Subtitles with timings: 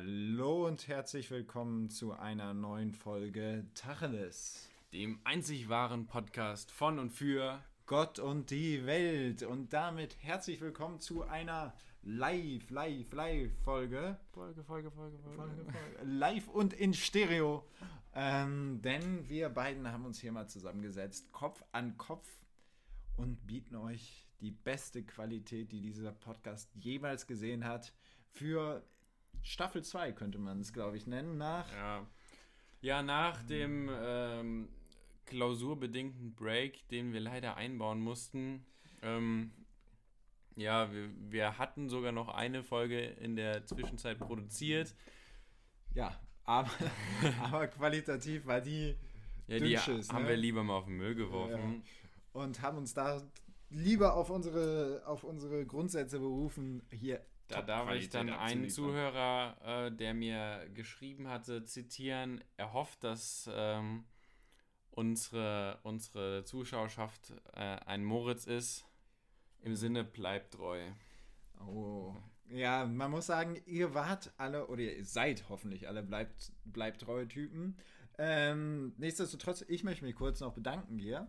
[0.00, 4.70] Hallo und herzlich willkommen zu einer neuen Folge Tacheles.
[4.92, 9.42] Dem einzig wahren Podcast von und für Gott und die Welt.
[9.42, 11.74] Und damit herzlich willkommen zu einer
[12.04, 14.16] Live, Live, Live-Folge.
[14.30, 15.36] Folge, Folge, Folge, Folge.
[15.36, 16.04] Folge, Folge.
[16.04, 17.64] Live und in Stereo.
[18.14, 22.28] Ähm, denn wir beiden haben uns hier mal zusammengesetzt, Kopf an Kopf
[23.16, 27.92] und bieten euch die beste Qualität, die dieser Podcast jemals gesehen hat,
[28.30, 28.84] für
[29.42, 31.70] Staffel 2 könnte man es, glaube ich, nennen, nach.
[31.72, 32.06] Ja,
[32.80, 34.68] ja nach dem ähm,
[35.26, 38.64] klausurbedingten Break, den wir leider einbauen mussten.
[39.02, 39.52] Ähm,
[40.56, 44.94] ja, wir, wir hatten sogar noch eine Folge in der Zwischenzeit produziert.
[45.94, 46.70] Ja, aber,
[47.42, 48.96] aber qualitativ war die.
[49.46, 50.30] Ja, die Dünnschiss, haben ne?
[50.30, 51.82] wir lieber mal auf den Müll geworfen.
[51.84, 52.42] Ja.
[52.42, 53.22] Und haben uns da
[53.70, 59.92] lieber auf unsere, auf unsere Grundsätze berufen, hier da darf ich dann einen Zuhörer, äh,
[59.92, 62.44] der mir geschrieben hatte, zitieren.
[62.56, 64.04] Er hofft, dass ähm,
[64.90, 68.84] unsere, unsere Zuschauerschaft äh, ein Moritz ist.
[69.62, 70.80] Im Sinne, bleibt treu.
[71.66, 72.14] Oh.
[72.50, 77.28] Ja, man muss sagen, ihr wart alle, oder ihr seid hoffentlich alle bleibt, bleibt treue
[77.28, 77.76] Typen.
[78.18, 81.28] Ähm, nichtsdestotrotz, ich möchte mich kurz noch bedanken hier.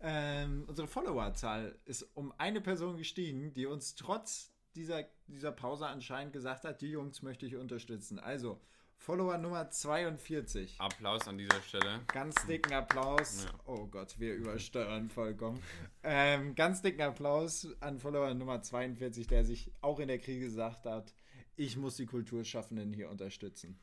[0.00, 6.32] Ähm, unsere Followerzahl ist um eine Person gestiegen, die uns trotz dieser, dieser Pause anscheinend
[6.32, 8.18] gesagt hat, die Jungs möchte ich unterstützen.
[8.18, 8.60] Also,
[8.96, 10.78] Follower Nummer 42.
[10.78, 12.00] Applaus an dieser Stelle.
[12.08, 13.46] Ganz dicken Applaus.
[13.46, 13.58] Ja.
[13.64, 15.62] Oh Gott, wir übersteuern vollkommen.
[16.02, 20.84] ähm, ganz dicken Applaus an Follower Nummer 42, der sich auch in der Krise gesagt
[20.84, 21.14] hat,
[21.56, 23.78] ich muss die Kulturschaffenden hier unterstützen.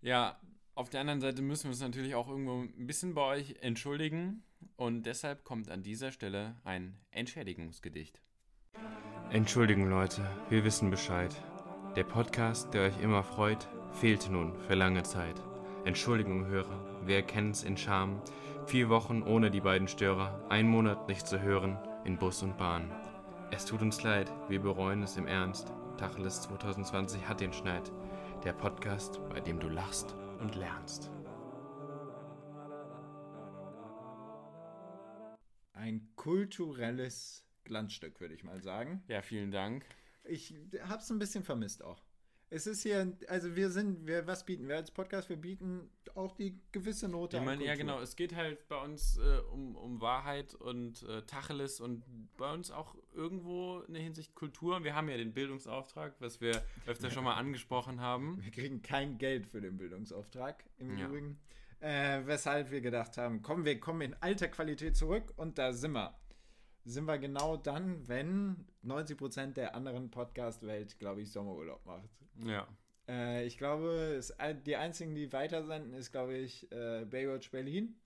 [0.00, 0.40] Ja,
[0.74, 4.42] auf der anderen Seite müssen wir uns natürlich auch irgendwo ein bisschen bei euch entschuldigen.
[4.76, 8.22] Und deshalb kommt an dieser Stelle ein Entschädigungsgedicht.
[9.34, 11.34] Entschuldigen Leute, wir wissen Bescheid.
[11.96, 15.34] Der Podcast, der euch immer freut, fehlte nun für lange Zeit.
[15.84, 18.22] Entschuldigung, Hörer, wir erkennen es in Scham.
[18.66, 22.92] Vier Wochen ohne die beiden Störer, ein Monat nicht zu hören in Bus und Bahn.
[23.50, 25.72] Es tut uns leid, wir bereuen es im Ernst.
[25.96, 27.90] Tacheles 2020 hat den Schneid.
[28.44, 31.10] Der Podcast, bei dem du lachst und lernst.
[35.72, 39.02] Ein kulturelles Glanzstück, würde ich mal sagen.
[39.08, 39.84] Ja, vielen Dank.
[40.24, 42.02] Ich habe es ein bisschen vermisst auch.
[42.50, 45.28] Es ist hier, also wir sind, wir, was bieten wir als Podcast?
[45.28, 47.38] Wir bieten auch die gewisse Note.
[47.38, 51.22] Ich meine, ja genau, es geht halt bei uns äh, um, um Wahrheit und äh,
[51.22, 52.04] Tacheles und
[52.36, 54.84] bei uns auch irgendwo in der Hinsicht Kultur.
[54.84, 58.40] Wir haben ja den Bildungsauftrag, was wir öfter schon mal angesprochen haben.
[58.40, 61.06] Wir kriegen kein Geld für den Bildungsauftrag im ja.
[61.06, 61.40] Übrigen.
[61.80, 65.92] Äh, weshalb wir gedacht haben, komm, wir kommen in alter Qualität zurück und da sind
[65.92, 66.14] wir
[66.84, 72.10] sind wir genau dann, wenn 90% der anderen Podcast-Welt, glaube ich, Sommerurlaub macht.
[72.44, 72.66] Ja.
[73.08, 74.34] Äh, ich glaube, es,
[74.66, 77.96] die einzigen, die weiter senden, ist, glaube ich, äh, Baywatch Berlin.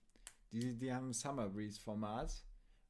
[0.51, 2.43] Die, die haben Summer Breeze-Format.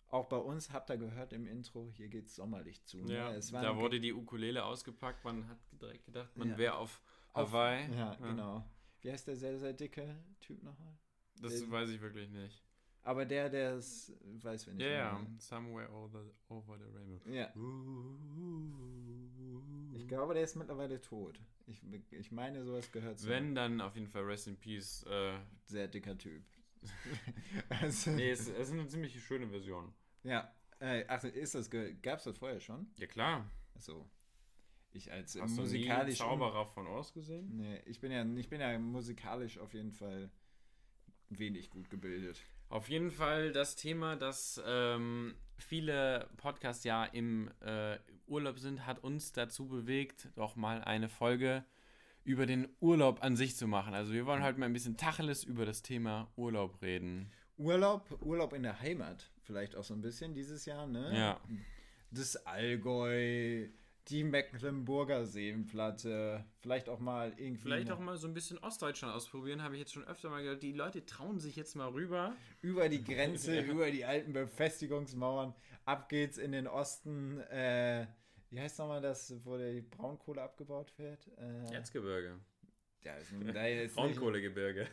[0.08, 2.98] Auch bei uns habt ihr gehört im Intro, hier geht es sommerlich zu.
[3.04, 3.14] Ne?
[3.14, 6.58] Ja, da wurde die Ukulele ausgepackt, man hat direkt gedacht, man ja.
[6.58, 7.02] wäre auf
[7.34, 7.84] Hawaii.
[7.84, 8.66] Auf, ja, ja, genau.
[9.02, 10.98] Wie heißt der sehr, sehr dicke Typ nochmal?
[11.40, 12.64] Das der, weiß ich wirklich nicht.
[13.10, 14.82] Aber der, der ist, weiß wenn ich.
[14.82, 17.20] Ja, ja, Somewhere over, over the Rainbow.
[17.32, 17.52] Ja.
[19.96, 21.40] Ich glaube, der ist mittlerweile tot.
[21.66, 21.82] Ich,
[22.12, 23.28] ich meine, sowas gehört zu.
[23.28, 25.08] Wenn, dann auf jeden Fall Rest in Peace.
[25.10, 26.44] Äh, Sehr dicker Typ.
[27.82, 29.92] also, nee, es, es ist eine ziemlich schöne Version.
[30.22, 30.54] Ja.
[30.78, 32.92] Äh, ach, ist das, gab es das vorher schon?
[32.98, 33.50] Ja, klar.
[33.74, 34.08] Achso.
[34.92, 36.20] Ich als Hast musikalisch.
[36.20, 37.58] Du nie Zauberer von Oz gesehen?
[37.58, 40.30] Nee, ich bin ja, ich bin ja musikalisch auf jeden Fall
[41.30, 42.40] wenig gut gebildet.
[42.70, 47.98] Auf jeden Fall das Thema, dass ähm, viele Podcasts ja im äh,
[48.28, 51.66] Urlaub sind, hat uns dazu bewegt, doch mal eine Folge
[52.24, 53.94] über den Urlaub an sich zu machen.
[53.94, 57.32] Also wir wollen halt mal ein bisschen Tacheles über das Thema Urlaub reden.
[57.58, 61.12] Urlaub, Urlaub in der Heimat vielleicht auch so ein bisschen dieses Jahr, ne?
[61.18, 61.40] Ja.
[62.12, 63.68] Das Allgäu,
[64.10, 67.62] die Mecklenburger Seenplatte, vielleicht auch mal irgendwie.
[67.62, 70.64] Vielleicht auch mal so ein bisschen Ostdeutschland ausprobieren, habe ich jetzt schon öfter mal gehört.
[70.64, 72.36] Die Leute trauen sich jetzt mal rüber.
[72.62, 75.54] Über die Grenze, über die alten Befestigungsmauern.
[75.86, 77.40] Ab geht's in den Osten.
[77.42, 78.08] Äh,
[78.50, 81.30] wie heißt nochmal das, wo die Braunkohle abgebaut wird?
[81.38, 82.40] Äh, Erzgebirge.
[83.04, 84.88] Ja, ist, da ist Braunkohlegebirge.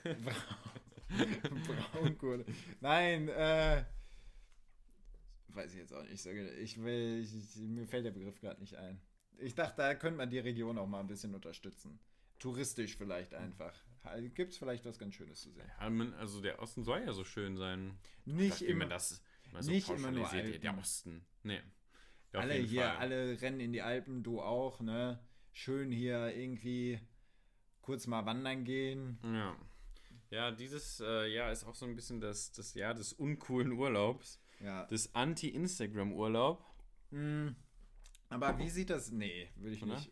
[1.93, 2.45] Braunkohle.
[2.81, 3.85] Nein, äh
[5.57, 6.25] weiß ich jetzt auch nicht.
[6.27, 9.01] Ich will, ich, mir fällt der Begriff gerade nicht ein.
[9.39, 11.99] Ich dachte, da könnte man die Region auch mal ein bisschen unterstützen.
[12.39, 13.75] Touristisch vielleicht einfach.
[14.35, 15.69] Gibt es vielleicht was ganz Schönes zu sehen.
[15.81, 17.99] Ja, also der Osten soll ja so schön sein.
[18.25, 20.61] Nicht dachte, immer, das immer so nicht immer nur Alpen.
[20.61, 21.27] Der Osten.
[21.43, 21.61] Nee.
[22.33, 22.97] Alle hier, Fall.
[22.97, 25.19] alle rennen in die Alpen, du auch, ne?
[25.53, 27.01] Schön hier irgendwie
[27.81, 29.19] kurz mal wandern gehen.
[29.23, 29.57] Ja.
[30.31, 34.41] Ja, dieses äh, Jahr ist auch so ein bisschen das, das Jahr des uncoolen Urlaubs.
[34.61, 34.85] Ja.
[34.87, 36.65] Des Anti-Instagram-Urlaub.
[37.11, 37.49] Mm,
[38.29, 39.11] Aber wie sieht das?
[39.11, 39.95] Nee, würde ich Oder?
[39.95, 40.11] nicht.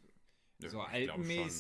[0.62, 0.84] Ja, so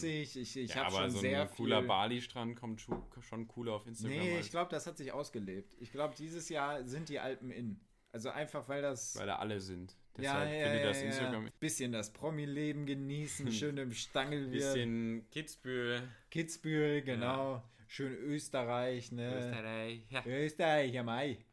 [0.06, 0.36] ich.
[0.36, 1.88] Ich, ich ja, habe schon so sehr ein cooler viel.
[1.88, 4.18] Bali-Strand kommt schon cooler auf Instagram.
[4.18, 5.74] Nee, als, ich glaube, das hat sich ausgelebt.
[5.80, 7.80] Ich glaube, dieses Jahr sind die Alpen in.
[8.12, 9.16] Also einfach, weil das.
[9.16, 9.96] weil da alle sind.
[10.16, 11.06] ja, Deshalb ja, ja, das ja.
[11.06, 17.62] Instagram Bisschen das Promi-Leben genießen, schön im Stangel bisschen Kitzbühel, Kitzbühel, genau.
[17.88, 19.38] Schön Österreich, ne?
[19.38, 20.06] Österreich.
[20.10, 20.24] Ja.
[20.24, 21.44] Österreich, ja, Mai.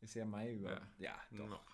[0.00, 0.80] Ist ja Mai über.
[0.98, 1.48] Ja, doch.
[1.48, 1.73] Noch.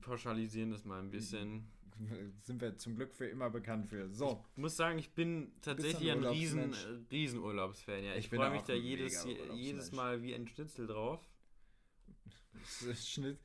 [0.00, 1.70] Pauschalisieren das mal ein bisschen.
[2.42, 4.08] Sind wir zum Glück für immer bekannt für.
[4.10, 4.44] So.
[4.52, 6.76] Ich muss sagen, ich bin tatsächlich ein, ein riesen, äh,
[7.10, 8.04] riesen Urlaubsfan.
[8.04, 8.14] Ja.
[8.14, 9.92] Ich, Ich freue mich da jedes, jedes.
[9.92, 11.20] Mal wie ein Schnitzel drauf.
[12.94, 13.38] Schnitt,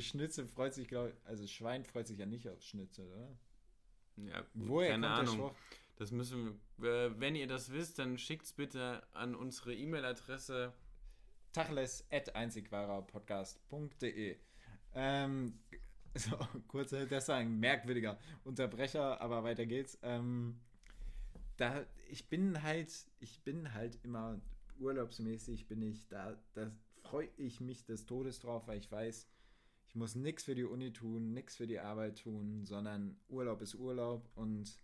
[0.00, 1.26] Schnitzel freut sich, glaube ich.
[1.26, 3.38] Also Schwein freut sich ja nicht auf Schnitzel, oder?
[4.16, 5.54] Ja, gut, Woher keine Ahnung.
[5.96, 10.72] Das müssen wir, äh, wenn ihr das wisst, dann schickt's bitte an unsere E-Mail-Adresse.
[11.52, 14.36] Tacheles at einzigwahrerpodcast.de.
[14.94, 15.58] Ähm,
[16.14, 16.36] so,
[16.68, 19.98] kurze, das war ein merkwürdiger Unterbrecher, aber weiter geht's.
[20.02, 20.60] Ähm,
[21.56, 24.40] da, ich bin halt, ich bin halt immer
[24.78, 26.70] urlaubsmäßig, bin ich da, da
[27.02, 29.28] freue ich mich des Todes drauf, weil ich weiß,
[29.86, 33.74] ich muss nichts für die Uni tun, nichts für die Arbeit tun, sondern Urlaub ist
[33.74, 34.83] Urlaub und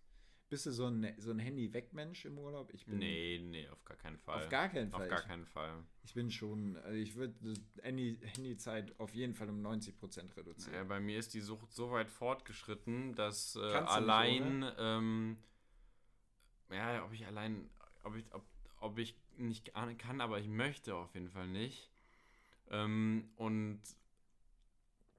[0.50, 2.70] bist du so ein, so ein Handy-Weg-Mensch im Urlaub?
[2.74, 4.42] Ich bin Nee, nee, auf gar keinen Fall.
[4.42, 5.02] auf gar keinen Fall.
[5.02, 5.84] Auf gar Ich- keinen Fall.
[6.02, 10.88] ich bin schon, also ich würde Handy, Handyzeit auf jeden Fall um 90% Ja, reduzieren.
[10.88, 15.36] bei mir ist die Sucht so weit fortgeschritten, dass äh, nicht allein, ähm,
[16.70, 17.70] ja, ob ich allein,
[18.04, 18.44] ob ich, ob,
[18.78, 21.90] ob ich nicht kann, aber ich möchte auf jeden Fall nicht.
[22.70, 23.80] Ähm, und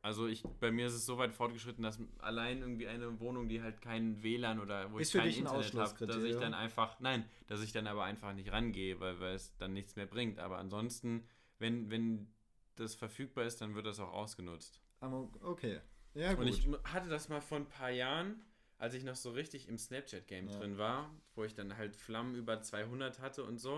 [0.01, 3.61] also ich, bei mir ist es so weit fortgeschritten, dass allein irgendwie eine Wohnung, die
[3.61, 7.25] halt kein WLAN oder wo Ist ich kein Internet habe, dass ich dann einfach, nein,
[7.47, 10.39] dass ich dann aber einfach nicht rangehe, weil, weil es dann nichts mehr bringt.
[10.39, 11.27] Aber ansonsten,
[11.59, 12.27] wenn, wenn
[12.75, 14.81] das verfügbar ist, dann wird das auch ausgenutzt.
[15.01, 15.79] Aber okay.
[16.13, 16.45] Ja, gut.
[16.45, 18.41] Und ich hatte das mal vor ein paar Jahren,
[18.79, 20.57] als ich noch so richtig im Snapchat-Game Ja.
[20.57, 23.77] drin war, wo ich dann halt Flammen über 200 hatte und so.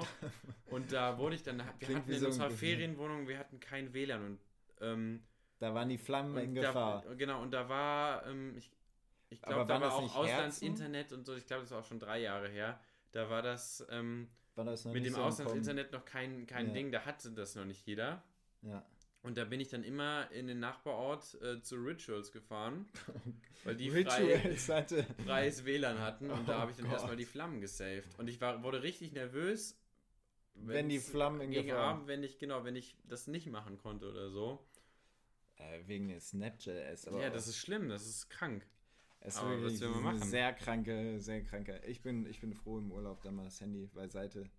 [0.68, 2.70] und da wurde ich dann, wir Klingt hatten in so unserer Gefühl.
[2.70, 4.40] Ferienwohnung, wir hatten kein WLAN und,
[4.80, 5.24] ähm,
[5.60, 7.04] da waren die Flammen in Gefahr.
[7.08, 8.72] Da, genau, und da war, ähm, ich,
[9.30, 12.20] ich glaube, da war auch Auslandsinternet und so, ich glaube, das war auch schon drei
[12.20, 12.80] Jahre her.
[13.12, 16.74] Da war das ähm, War das mit dem so Auslandsinternet noch kein, kein Ja.
[16.74, 18.24] Ding, da hatte das noch nicht jeder.
[18.62, 18.84] Ja.
[19.22, 22.86] Und da bin ich dann immer in den Nachbarort äh, zu Rituals gefahren,
[23.64, 24.54] weil die frei,
[25.26, 26.96] freies WLAN hatten und da Oh habe ich dann Gott.
[26.96, 28.20] erstmal die Flammen gesaved.
[28.20, 29.80] Und ich war, wurde richtig nervös,
[30.56, 33.78] Wenn die Flammen in gegen Gefahr- Abend, wenn ich, genau, wenn ich das nicht machen
[33.78, 34.66] konnte oder so.
[35.72, 37.08] Äh, wegen des Snapchat.
[37.08, 38.66] Aber ja, das ist schlimm, das ist krank.
[39.20, 41.82] es ist aber wirklich was sehr kranke, sehr kranke.
[41.88, 44.50] Ich bin, ich bin froh im Urlaub, dann mal das Handy beiseite.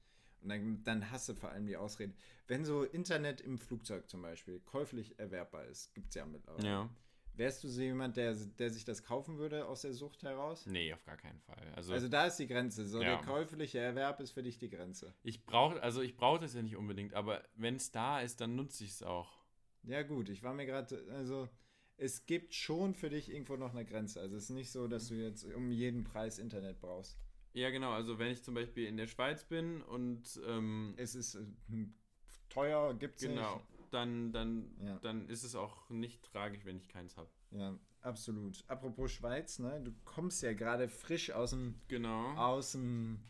[0.40, 2.12] Und dann, dann hast du vor allem die Ausrede.
[2.46, 6.68] Wenn so Internet im Flugzeug zum Beispiel käuflich erwerbbar ist, gibt es ja mittlerweile.
[6.68, 6.90] Ja.
[7.36, 10.66] Wärst du so jemand, der, der sich das kaufen würde aus der Sucht heraus?
[10.66, 11.72] Nee, auf gar keinen Fall.
[11.74, 12.86] Also, Also da ist die Grenze.
[12.86, 13.16] So Ja.
[13.16, 15.14] der käufliche Erwerb ist für dich die Grenze.
[15.24, 18.54] ich brauche, also ich brauche das ja nicht unbedingt, aber wenn es da ist, dann
[18.54, 19.44] nutze ich es auch.
[19.86, 21.48] Ja gut, ich war mir gerade, also
[21.96, 24.20] es gibt schon für dich irgendwo noch eine Grenze.
[24.20, 27.19] Also es ist nicht so, dass du jetzt um jeden Preis Internet brauchst.
[27.52, 27.92] Ja, genau.
[27.92, 31.94] Also wenn ich zum Beispiel in der Schweiz bin und ähm, Es ist äh, hm,
[32.48, 33.67] teuer, gibt's genau, nicht.
[33.93, 34.98] dann, dann, Ja.
[34.98, 37.31] dann ist es auch nicht tragisch, wenn ich keins habe.
[37.53, 38.64] Ja, absolut.
[38.67, 39.81] Apropos Schweiz, ne?
[39.84, 42.34] Du kommst ja gerade frisch aus dem, Genau.
[42.34, 43.20] aus dem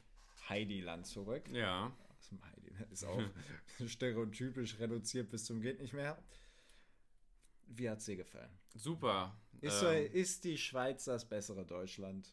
[0.48, 1.48] Heidi-Land zurück.
[1.50, 1.92] Ja.
[2.18, 3.20] Aus dem Heidi-Land ist auch
[3.86, 6.16] stereotypisch reduziert bis zum geht nicht mehr.
[7.66, 8.50] Wie hat's dir gefallen?
[8.74, 9.36] Super.
[9.60, 12.32] Ist, so, ähm, ist die Schweiz das bessere Deutschland?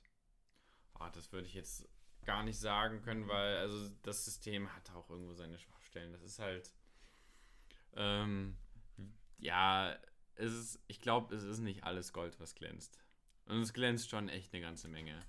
[0.95, 1.87] ah, das würde ich jetzt
[2.25, 6.11] gar nicht sagen können, weil also das System hat auch irgendwo seine Schwachstellen.
[6.11, 6.71] Das ist halt
[7.95, 8.55] ähm,
[9.39, 9.97] ja,
[10.35, 12.97] es ist, ich glaube, es ist nicht alles Gold, was glänzt.
[13.45, 15.19] Und es glänzt schon echt eine ganze Menge.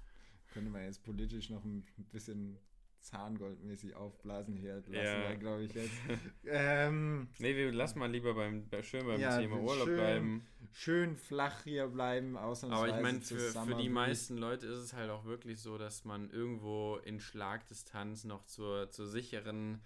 [0.49, 2.59] Könnte man jetzt politisch noch ein bisschen
[3.02, 5.28] zahngoldmäßig aufblasen hier lassen, Ja.
[5.30, 5.90] wir, glaube ich jetzt.
[6.47, 10.47] ähm, Nee, wir lassen mal lieber beim, bei- schön beim Ja, Thema Urlaub schön bleiben.
[10.73, 14.92] schön flach hier bleiben, ausnahmsweise Aber ich meine, für, für die meisten Leute ist es
[14.92, 19.82] halt auch wirklich so, dass man irgendwo in Schlagdistanz noch zur, zur sicheren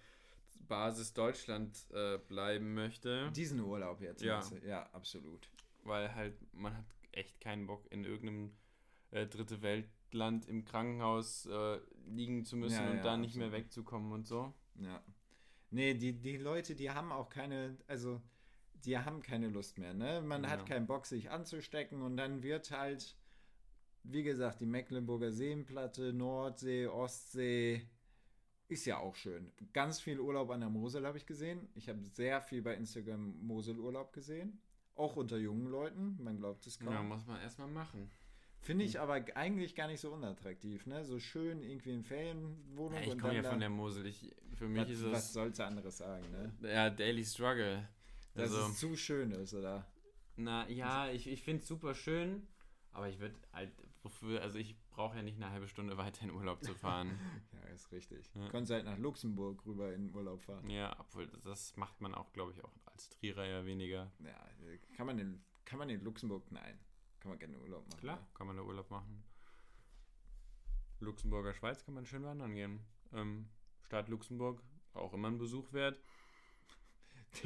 [0.69, 3.31] Basis Deutschland äh, bleiben möchte.
[3.33, 4.23] Diesen Urlaub jetzt.
[4.23, 4.43] Ja.
[4.67, 5.49] Ja, absolut.
[5.85, 8.53] weil halt man hat echt keinen Bock in irgendeinem
[9.13, 9.63] äh, dritte
[10.17, 14.27] Weltland im Krankenhaus äh, liegen zu müssen Ja, und ja, da nicht mehr wegzukommen und
[14.27, 14.53] so.
[14.81, 15.03] Ja.
[15.71, 18.21] Nee, die, die Leute, die haben auch keine, also
[18.85, 20.23] die haben keine Lust mehr, ne?
[20.23, 20.51] Man Ja.
[20.51, 23.17] hat keinen Bock, sich anzustecken und dann wird halt
[24.09, 27.89] wie gesagt, die Mecklenburger Seenplatte, Nordsee, Ostsee,
[28.69, 29.51] ist ja auch schön.
[29.73, 31.69] Ganz viel Urlaub an der Mosel habe ich gesehen.
[31.75, 34.61] Ich habe sehr viel bei Instagram Moselurlaub gesehen.
[34.95, 36.93] Auch unter jungen Leuten, man glaubt es kaum.
[36.93, 38.09] Ja, muss man erstmal machen.
[38.67, 41.05] Finde ich aber eigentlich gar nicht so unattraktiv, ne?
[41.05, 42.95] So schön irgendwie in Ferienwohnung.
[42.95, 44.07] Ja, ich komme ja von der Mosel.
[44.07, 46.53] Ich, für mich was, ist was es sollst du anderes sagen, ne?
[46.63, 47.89] ja Daily Struggle.
[48.35, 49.87] Dass Also, es zu schön ist, oder?
[50.35, 52.45] na ja, ich, ich finde es super schön,
[52.91, 53.71] aber ich würde halt,
[54.03, 57.17] wofür, also ich brauche ja nicht eine halbe Stunde weiter in Urlaub zu fahren.
[57.53, 58.29] Ja, ist richtig.
[58.35, 58.47] Ja.
[58.47, 60.69] Du konntest halt nach Luxemburg rüber in Urlaub fahren.
[60.69, 64.11] ja, obwohl das macht man auch, glaube ich, auch als Trierer ja weniger.
[64.25, 64.37] Ja,
[64.97, 66.51] kann man in, kann man in Luxemburg?
[66.51, 66.81] Nein.
[67.27, 67.99] Kann man gerne Urlaub machen.
[67.99, 69.25] Klar, kann man da Urlaub machen.
[71.01, 72.79] Luxemburger Schweiz kann man schön wandern gehen.
[73.13, 73.49] Ähm,
[73.85, 74.63] Stadt Luxemburg,
[74.95, 75.99] auch immer ein Besuch wert.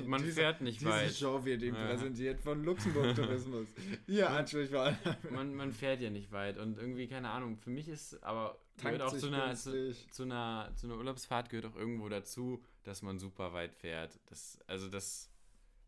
[0.05, 1.15] Man diese- fährt nicht Diese weit.
[1.17, 1.87] Show wird ihm Ja.
[1.87, 3.69] präsentiert von Luxemburg Tourismus.
[4.07, 5.17] Ja, Ansprechpartner.
[5.31, 8.99] Man, man fährt ja nicht weit und irgendwie, keine Ahnung, für mich ist aber Tankt
[8.99, 13.01] gehört auch zu einer, zu, zu, einer, zu einer Urlaubsfahrt gehört auch irgendwo dazu, dass
[13.01, 14.21] man super weit fährt.
[14.27, 15.31] Das, also das,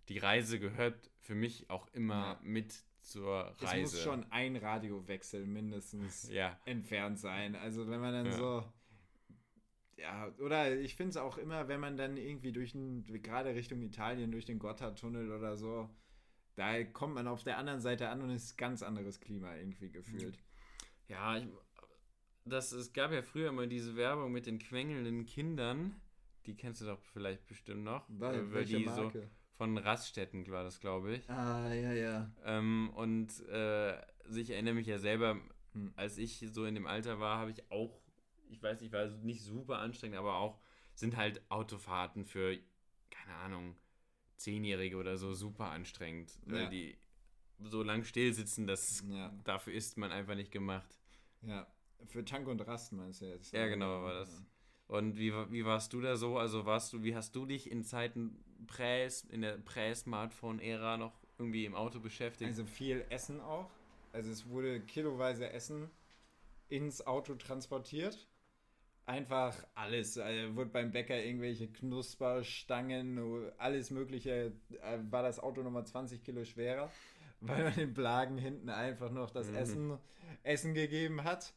[0.08, 2.40] die Reise gehört für mich auch immer Ja.
[2.42, 3.82] mit zur Es Reise.
[3.82, 7.54] muss schon ein Radiowechsel mindestens Ja, entfernt sein.
[7.56, 8.36] Also wenn man dann Ja.
[8.36, 8.64] so.
[9.96, 13.82] Ja, oder ich finde es auch immer, wenn man dann irgendwie durch den, gerade Richtung
[13.82, 15.88] Italien, durch den Gotthardtunnel oder so,
[16.56, 19.90] da kommt man auf der anderen Seite an und es ist ganz anderes Klima irgendwie
[19.90, 20.38] gefühlt.
[21.08, 21.46] ja, ich,
[22.44, 25.94] das, es gab ja früher immer diese Werbung mit den quengelnden Kindern.
[26.46, 28.04] Die kennst du doch vielleicht bestimmt noch.
[28.08, 29.30] Weil welche die so Marke?
[29.62, 31.30] Von Raststätten war das, glaube ich.
[31.30, 32.30] Ah, ja, ja.
[32.44, 35.40] Ähm, und äh, also ich erinnere mich ja selber,
[35.74, 35.92] Hm.
[35.94, 38.02] als ich so in dem Alter war, habe ich auch,
[38.50, 40.58] ich weiß nicht, war nicht super anstrengend, aber auch
[40.94, 42.58] sind halt Autofahrten für,
[43.08, 43.76] keine Ahnung,
[44.36, 46.36] Zehnjährige oder so super anstrengend.
[46.46, 46.68] Weil Ja.
[46.68, 46.98] die
[47.60, 49.32] so lang still sitzen, das Ja.
[49.44, 50.98] dafür ist man einfach nicht gemacht.
[51.42, 51.68] Ja.
[52.06, 53.52] Für Tank und Rast meinst du jetzt?
[53.52, 54.44] Ja, genau, war das.
[54.88, 56.36] Und wie, wie warst du da so?
[56.36, 61.64] Also warst du, wie hast du dich in Zeiten Prä, in der Prä-Smartphone-Ära noch irgendwie
[61.64, 62.48] im Auto beschäftigt?
[62.48, 63.70] Also viel Essen auch.
[64.12, 65.90] Also es wurde kiloweise Essen
[66.68, 68.28] ins Auto transportiert.
[69.04, 70.16] Einfach alles.
[70.16, 73.18] Also wurde beim Bäcker irgendwelche Knusperstangen,
[73.58, 74.52] alles Mögliche.
[74.82, 76.90] äh, War das Auto nochmal 20 Kilo schwerer,
[77.40, 79.56] weil man den Blagen hinten einfach noch das Mhm.
[79.56, 79.98] Essen,
[80.44, 81.52] Essen gegeben hat.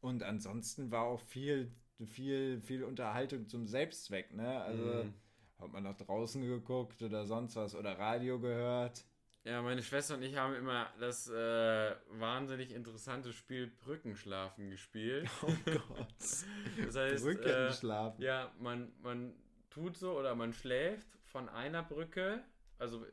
[0.00, 1.70] Und ansonsten war auch viel,
[2.08, 4.34] viel, viel Unterhaltung zum Selbstzweck.
[4.34, 4.60] Ne?
[4.60, 5.14] Also Mhm.
[5.58, 9.04] Hat man nach draußen geguckt oder sonst was oder Radio gehört.
[9.44, 15.28] Ja, meine Schwester und ich haben immer das äh, wahnsinnig interessante Spiel Brückenschlafen gespielt.
[15.42, 16.06] Oh Gott.
[16.18, 18.22] Das heißt, äh, Brückenschlafen.
[18.22, 19.34] ja, man, man
[19.70, 22.42] tut so oder man schläft von einer Brücke,
[22.78, 23.08] also äh,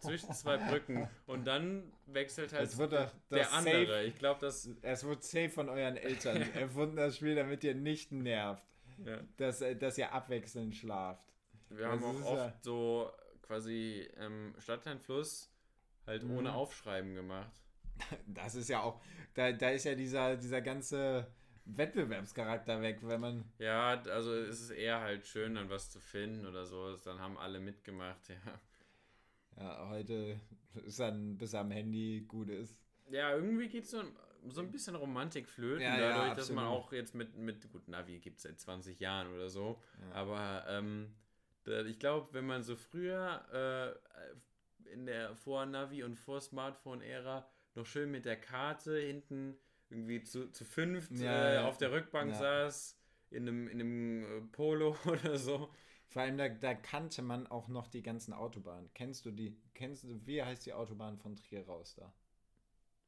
[0.00, 3.86] zwischen zwei Brücken und dann wechselt halt Es wird doch der das andere.
[3.86, 7.74] safe, Ich glaube, das es wird safe von euren Eltern erfunden, das Spiel, damit ihr
[7.74, 8.62] nicht nervt.
[9.04, 9.18] ja.
[9.36, 11.31] Dass, äh, dass ihr abwechselnd schlaft.
[11.76, 13.10] Wir haben auch oft ja- so
[13.42, 15.50] quasi ähm, Stadtland Fluss
[16.06, 16.36] halt Mhm.
[16.38, 17.52] ohne Aufschreiben gemacht.
[18.26, 19.00] Das ist ja auch,
[19.34, 21.26] da, da ist ja dieser, dieser ganze
[21.66, 23.44] Wettbewerbscharakter weg, wenn man.
[23.58, 26.96] Ja, also es ist eher halt schön, dann was zu finden oder so.
[26.96, 28.60] Dann haben alle mitgemacht, ja.
[29.56, 30.40] Ja, heute
[30.86, 32.76] ist dann bis am Handy gut ist.
[33.10, 34.02] Ja, irgendwie geht so,
[34.48, 37.86] so ein bisschen Romantik flöten, Ja, ja, dadurch, dass man auch jetzt mit, mit gut,
[37.88, 39.80] Navi gibt es seit 20 Jahren oder so.
[40.00, 40.14] Ja.
[40.14, 41.14] Aber ähm,
[41.66, 43.98] ich glaube, wenn man so früher
[44.86, 49.56] äh, in der Vor-Navi- und Vor-Smartphone-Ära noch schön mit der Karte hinten
[49.88, 52.38] irgendwie zu, zu fünft Ja, äh, auf der Rückbank Ja.
[52.38, 52.98] saß,
[53.30, 55.70] in einem, in einem äh, Polo oder so.
[56.08, 58.90] Vor allem, da, da kannte man auch noch die ganzen Autobahnen.
[58.92, 59.56] Kennst du die?
[59.74, 62.12] Kennst du, wie heißt die Autobahn von Trier raus da?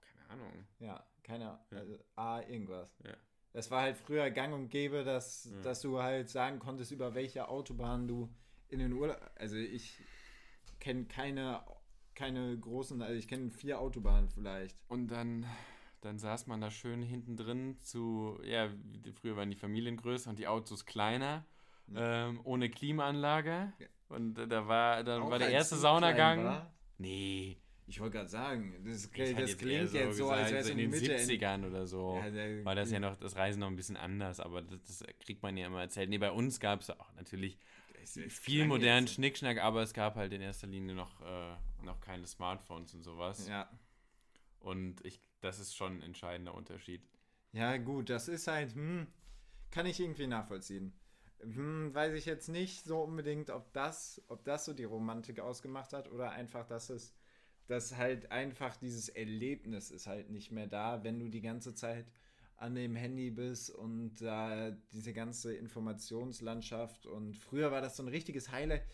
[0.00, 0.66] Keine Ahnung.
[0.78, 1.66] Ja, keine Ja.
[1.70, 2.96] Also, A, irgendwas.
[3.04, 3.14] Ja.
[3.52, 5.60] Das war halt früher gang und gäbe, dass, Ja.
[5.60, 8.34] dass du halt sagen konntest, über welche Autobahn du
[8.74, 9.18] in den Urlaub.
[9.36, 9.96] Also ich
[10.80, 11.62] kenne keine,
[12.14, 14.76] keine großen, also ich kenne vier Autobahnen vielleicht.
[14.88, 15.46] Und dann,
[16.00, 18.68] dann saß man da schön hinten drin zu, ja,
[19.20, 21.44] früher waren die Familien größer und die Autos kleiner,
[21.94, 23.72] ähm, ohne Klimaanlage.
[23.78, 23.86] Ja.
[24.08, 26.44] Und da war, dann Auch war der erste Saunagang.
[26.44, 26.74] war?
[26.98, 30.50] Nee, Ich wollte gerade sagen, das, hätte das jetzt klingt so jetzt so, gesagt, als
[30.52, 31.12] wäre es in in den Mitte.
[31.12, 32.20] in- 70ern oder so.
[32.22, 35.04] Ja, der- war das ja noch, das Reisen noch ein bisschen anders, aber das, das
[35.20, 36.08] kriegt man ja immer erzählt.
[36.10, 37.58] Nee, bei uns gab es auch natürlich
[38.06, 42.26] viel modernen jetzt- Schnickschnack, aber es gab halt in erster Linie noch, äh, noch keine
[42.26, 43.48] Smartphones und sowas.
[43.48, 43.68] Ja.
[44.60, 47.02] Und ich, das ist schon ein entscheidender Unterschied.
[47.52, 49.06] Ja, gut, das ist halt, hm,
[49.70, 50.92] kann ich irgendwie nachvollziehen.
[51.40, 55.92] Hm, weiß ich jetzt nicht so unbedingt, ob das, ob das so die Romantik ausgemacht
[55.92, 57.14] hat oder einfach, dass es
[57.66, 62.06] dass halt einfach dieses Erlebnis ist halt nicht mehr da, wenn du die ganze Zeit
[62.56, 68.02] an dem Handy bist und da äh, diese ganze Informationslandschaft und früher war das so
[68.02, 68.84] ein richtiges Highlight.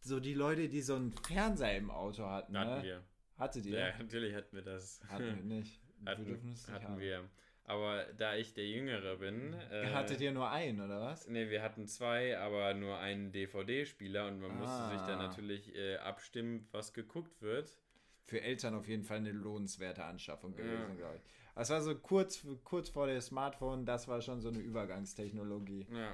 [0.00, 2.56] So die Leute, die so einen Fernseher im Auto hatten.
[2.56, 2.82] Hatten ne?
[2.84, 3.04] wir.
[3.38, 3.78] Hattet ihr?
[3.78, 5.00] Ja, natürlich hatten wir das.
[5.08, 5.80] Hatten wir nicht.
[6.02, 6.98] Wir Hatten, nicht hatten haben.
[6.98, 7.28] wir.
[7.64, 9.52] Aber da ich der Jüngere bin.
[9.70, 11.28] Äh, Hattet ihr nur einen, oder was?
[11.28, 15.26] Nee, wir hatten zwei, aber nur einen DVD-Spieler und man musste sich dann Ah.
[15.28, 17.76] natürlich äh, abstimmen, was geguckt wird.
[18.24, 20.94] Für Eltern auf jeden Fall eine lohnenswerte Anschaffung gewesen, Ja.
[20.94, 21.22] glaube ich.
[21.60, 25.86] Das war so kurz, kurz vor der Smartphone, das war schon so eine Übergangstechnologie.
[25.92, 26.12] Ja.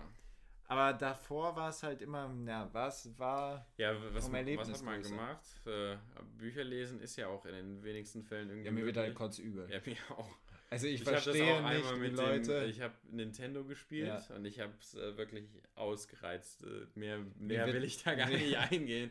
[0.68, 3.64] Aber davor war es halt immer, ja, was war.
[3.76, 5.44] Ja, was, was hat man gemacht?
[5.64, 5.96] Äh,
[6.36, 8.66] Bücher lesen ist ja auch in den wenigsten Fällen irgendwie.
[8.66, 9.18] Ja, mir wird halt möglich.
[9.18, 9.70] kotzübel.
[9.70, 10.28] Ja, mir auch.
[10.68, 12.60] Also ich, Ich, verstehe auch nicht, mit Leute.
[12.62, 14.34] dem, ich habe Nintendo gespielt Ja.
[14.34, 15.44] und ich habe es äh, wirklich
[15.76, 16.64] ausgereizt.
[16.64, 19.10] Äh, mehr mehr wird- will ich da gar nicht eingehen.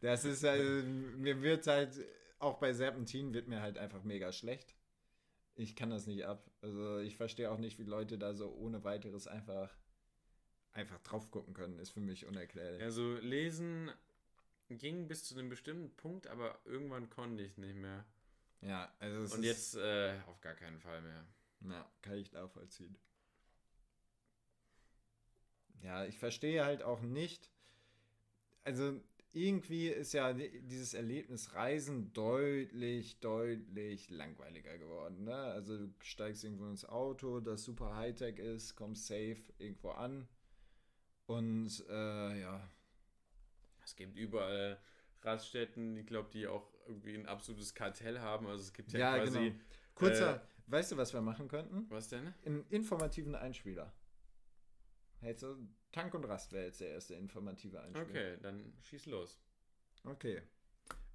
[0.00, 0.84] Das ist halt,
[1.18, 1.92] mir wird halt,
[2.40, 4.74] auch bei Serpentin wird mir halt einfach mega schlecht.
[5.54, 6.50] Ich kann das nicht ab.
[6.60, 9.76] Also ich verstehe auch nicht, wie Leute da so ohne weiteres einfach,
[10.72, 11.78] einfach drauf gucken können.
[11.78, 12.82] Ist für mich unerklärlich.
[12.82, 13.90] Also lesen
[14.68, 18.04] ging bis zu einem bestimmten Punkt, aber irgendwann konnte ich nicht mehr.
[18.62, 21.26] Ja, also es Und jetzt äh, auf gar keinen Fall mehr.
[21.60, 22.96] Na, kann ich nachvollziehen.
[25.82, 27.50] Ja, ich verstehe halt auch nicht.
[28.64, 29.00] Also
[29.32, 35.24] irgendwie ist ja dieses Erlebnis Reisen deutlich, deutlich langweiliger geworden.
[35.24, 35.34] Ne?
[35.34, 40.28] Also du steigst irgendwo ins Auto, das super Hightech ist, kommst safe irgendwo an.
[41.26, 42.68] Und äh, ja,
[43.84, 44.78] Es gibt überall
[45.22, 48.46] Raststätten, ich glaube, die auch irgendwie ein absolutes Kartell haben.
[48.46, 49.38] Also es gibt ja, ja, quasi.
[49.38, 49.54] genau.
[49.94, 51.86] Kurzer, äh, weißt du, was wir machen könnten?
[51.88, 52.34] Was denn?
[52.44, 53.92] Einen informativen Einspieler.
[55.22, 55.56] Jetzt so
[55.92, 58.08] Tank und Rast wäre jetzt der erste informative Einspieler.
[58.08, 59.38] Okay, dann schieß los.
[60.04, 60.42] Okay.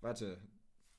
[0.01, 0.39] Warte.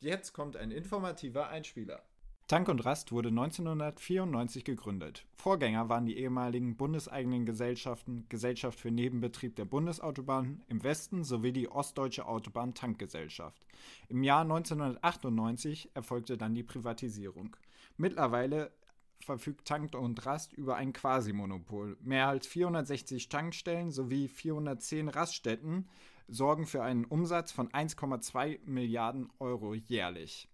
[0.01, 2.03] Jetzt kommt ein informativer Einspieler.
[2.49, 5.27] Tank und Rast wurde 1994 gegründet.
[5.35, 11.69] Vorgänger waren die ehemaligen bundeseigenen Gesellschaften Gesellschaft für Nebenbetrieb der Bundesautobahn im Westen sowie die
[11.69, 13.67] Ostdeutsche Autobahn Tankgesellschaft.
[14.09, 17.55] Im Jahr 1998 erfolgte dann die Privatisierung.
[17.99, 18.73] Mittlerweile
[19.21, 21.97] verfügt Tank und Rast über ein Quasi-Monopol.
[22.01, 25.89] Mehr als 460 Tankstellen sowie 410 Raststätten
[26.29, 30.49] sorgen für einen Umsatz von 1,2 Milliarden Euro jährlich.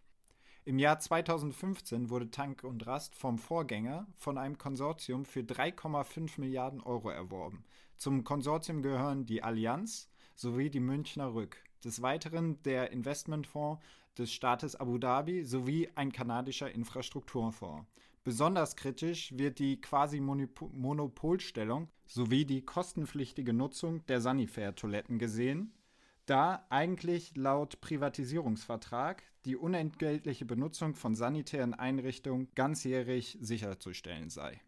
[0.66, 6.80] Im Jahr 2015 wurde Tank und Rast vom Vorgänger von einem Konsortium für 3,5 Milliarden
[6.80, 7.64] Euro erworben.
[7.98, 11.62] Zum Konsortium gehören die Allianz sowie die Münchner Rück.
[11.84, 13.82] Des Weiteren der Investmentfonds
[14.16, 17.86] des Staates Abu Dhabi sowie ein kanadischer Infrastrukturfonds.
[18.24, 25.74] Besonders kritisch wird die Quasi-Monopolstellung sowie die kostenpflichtige Nutzung der Sanifair-Toiletten gesehen,
[26.24, 34.58] da eigentlich laut Privatisierungsvertrag die unentgeltliche Benutzung von sanitären Einrichtungen ganzjährig sicherzustellen sei.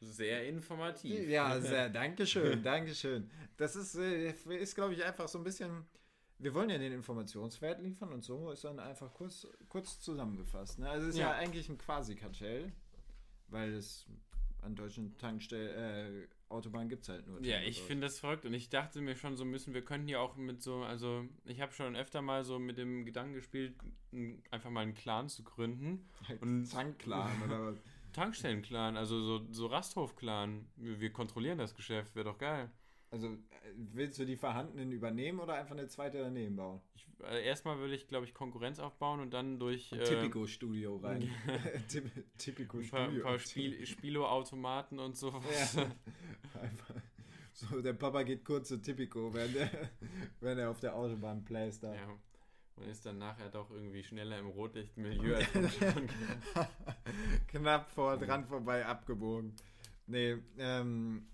[0.00, 1.28] Sehr informativ.
[1.28, 3.28] Ja, sehr, Dankeschön, Dankeschön.
[3.56, 5.88] Das ist, äh, ist glaube ich, einfach so ein bisschen.
[6.38, 10.78] Wir wollen ja den Informationswert liefern und so ist dann einfach kurz, kurz zusammengefasst.
[10.78, 10.88] Ne?
[10.88, 11.30] Also es ist ja.
[11.30, 11.36] Ja.
[11.36, 12.72] eigentlich ein Quasi-Kartell,
[13.48, 14.06] weil es
[14.62, 17.42] an deutschen Tankstellen, äh, Autobahnen gibt es halt nur.
[17.42, 20.18] Ja, ich finde das verrückt und ich dachte mir schon so müssen, wir könnten ja
[20.18, 23.74] auch mit so, also ich habe schon öfter mal so mit dem Gedanken gespielt,
[24.50, 26.08] einfach mal einen Clan zu gründen.
[26.40, 27.76] Und Tankklan oder was?
[28.12, 30.66] Tankstellen-Clan, also so, so Rasthof-Clan.
[30.76, 32.70] Wir, wir kontrollieren das Geschäft, wäre doch geil.
[33.10, 33.36] Also äh,
[33.74, 36.80] willst du die vorhandenen übernehmen oder einfach eine zweite daneben bauen?
[36.94, 40.96] Ich, äh, erstmal würde ich, glaube ich, Konkurrenz aufbauen und dann durch Ein äh, Tipico-Studio
[40.96, 41.30] rein.
[41.88, 42.10] Tip-
[42.74, 45.30] ein paar, paar Spiel, Spielo-Automaten und so.
[45.30, 46.60] Ja.
[46.60, 46.94] Einfach.
[47.54, 49.70] So, der Papa geht kurz zu Tipico, wenn, der,
[50.40, 51.94] wenn er auf der Autobahn pläst da.
[51.94, 52.08] Ja.
[52.76, 55.40] Und ist dann nachher doch irgendwie schneller im Rotlichtmilieu.
[57.48, 59.54] Knapp vor dran vorbei abgebogen.
[60.06, 61.26] Nee, ähm,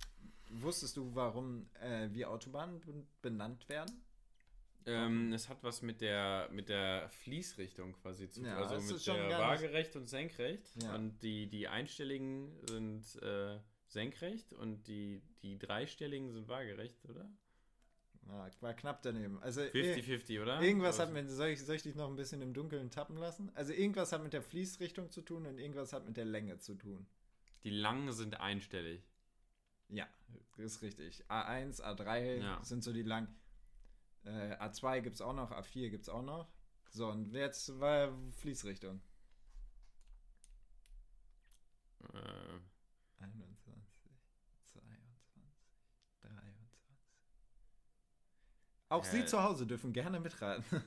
[0.63, 4.05] wusstest du, warum äh, wie Autobahnen ben- benannt werden?
[4.87, 8.51] ähm, es hat was mit der, mit der Fließrichtung quasi zu tun.
[8.51, 10.67] Ja, also mit der waagerecht und senkrecht.
[10.83, 10.95] Ja.
[10.95, 17.31] Und die, die einstelligen sind äh, senkrecht und die, die dreistelligen sind waagerecht, oder?
[18.27, 19.43] Ja, war knapp daneben.
[19.43, 20.61] Also äh, 50-50, oder?
[20.61, 23.51] irgendwas hat mit, soll ich, soll ich dich noch ein bisschen im Dunkeln tappen lassen?
[23.55, 26.75] Also irgendwas hat mit der Fließrichtung zu tun und irgendwas hat mit der Länge zu
[26.75, 27.07] tun.
[27.65, 29.03] Die langen sind einstellig.
[29.89, 30.07] Ja,
[30.57, 31.25] ist richtig.
[31.29, 32.63] A1, A3 Ja.
[32.65, 33.29] sind so die lang.
[34.25, 36.49] Äh, A2 gibt es auch noch, A4 gibt es auch noch.
[36.91, 39.01] So, und jetzt war Fließrichtung.
[42.13, 42.61] Äh,
[43.19, 43.75] 21,
[44.73, 45.43] 22,
[46.23, 46.65] 23.
[48.89, 49.09] Auch Äh.
[49.11, 50.65] Sie zu Hause dürfen gerne mitraten.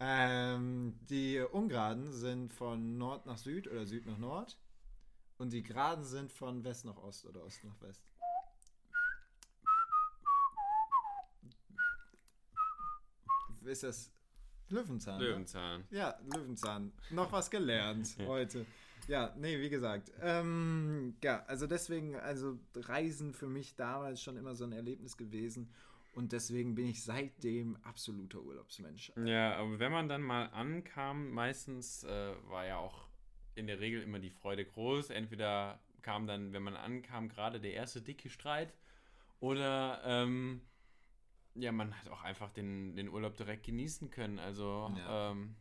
[0.00, 4.56] Ähm, die Ungeraden sind von Nord nach Süd oder Süd nach Nord.
[5.38, 8.02] Und die Geraden sind von West nach Ost oder Ost nach West.
[13.64, 14.10] Ist das
[14.68, 15.18] Löwenzahn?
[15.18, 15.26] ne?
[15.26, 15.84] Löwenzahn.
[15.90, 16.92] Ja, Löwenzahn.
[17.10, 18.66] Noch was gelernt heute.
[19.06, 20.10] Ja, nee, wie gesagt.
[20.20, 25.72] Ähm, ja, also deswegen, also Reisen für mich damals schon immer so ein Erlebnis gewesen.
[26.14, 29.12] Und deswegen bin ich seitdem absoluter Urlaubsmensch.
[29.24, 33.07] Ja, aber wenn man dann mal ankam, meistens äh, war ja auch
[33.58, 35.10] in der Regel immer die Freude groß.
[35.10, 38.72] Entweder kam dann, wenn man ankam, gerade der erste dicke Streit
[39.40, 40.62] oder ähm,
[41.54, 44.38] ja, man hat auch einfach den, den Urlaub direkt genießen können.
[44.38, 45.32] Also Ja.
[45.32, 45.56] ähm,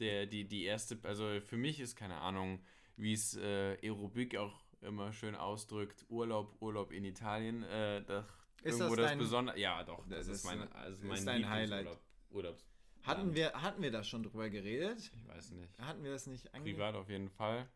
[0.00, 2.64] der, die, die erste, also für mich ist keine Ahnung,
[2.96, 8.26] wie es äh, Aerobik auch immer schön ausdrückt, Urlaub, Urlaub in Italien, äh, das
[8.62, 9.58] Ist irgendwo das das, Besondere.
[9.58, 11.84] Ja, doch, das, Das ist ist, mein, also ist mein dein Highlight.
[11.84, 12.00] Lieblingsurlaub.
[12.30, 12.71] Urlaubs
[13.04, 15.10] Hatten wir, hatten wir da schon drüber geredet?
[15.14, 15.78] ich weiß nicht.
[15.78, 17.68] Hatten wir das nicht ange- Privat auf jeden Fall.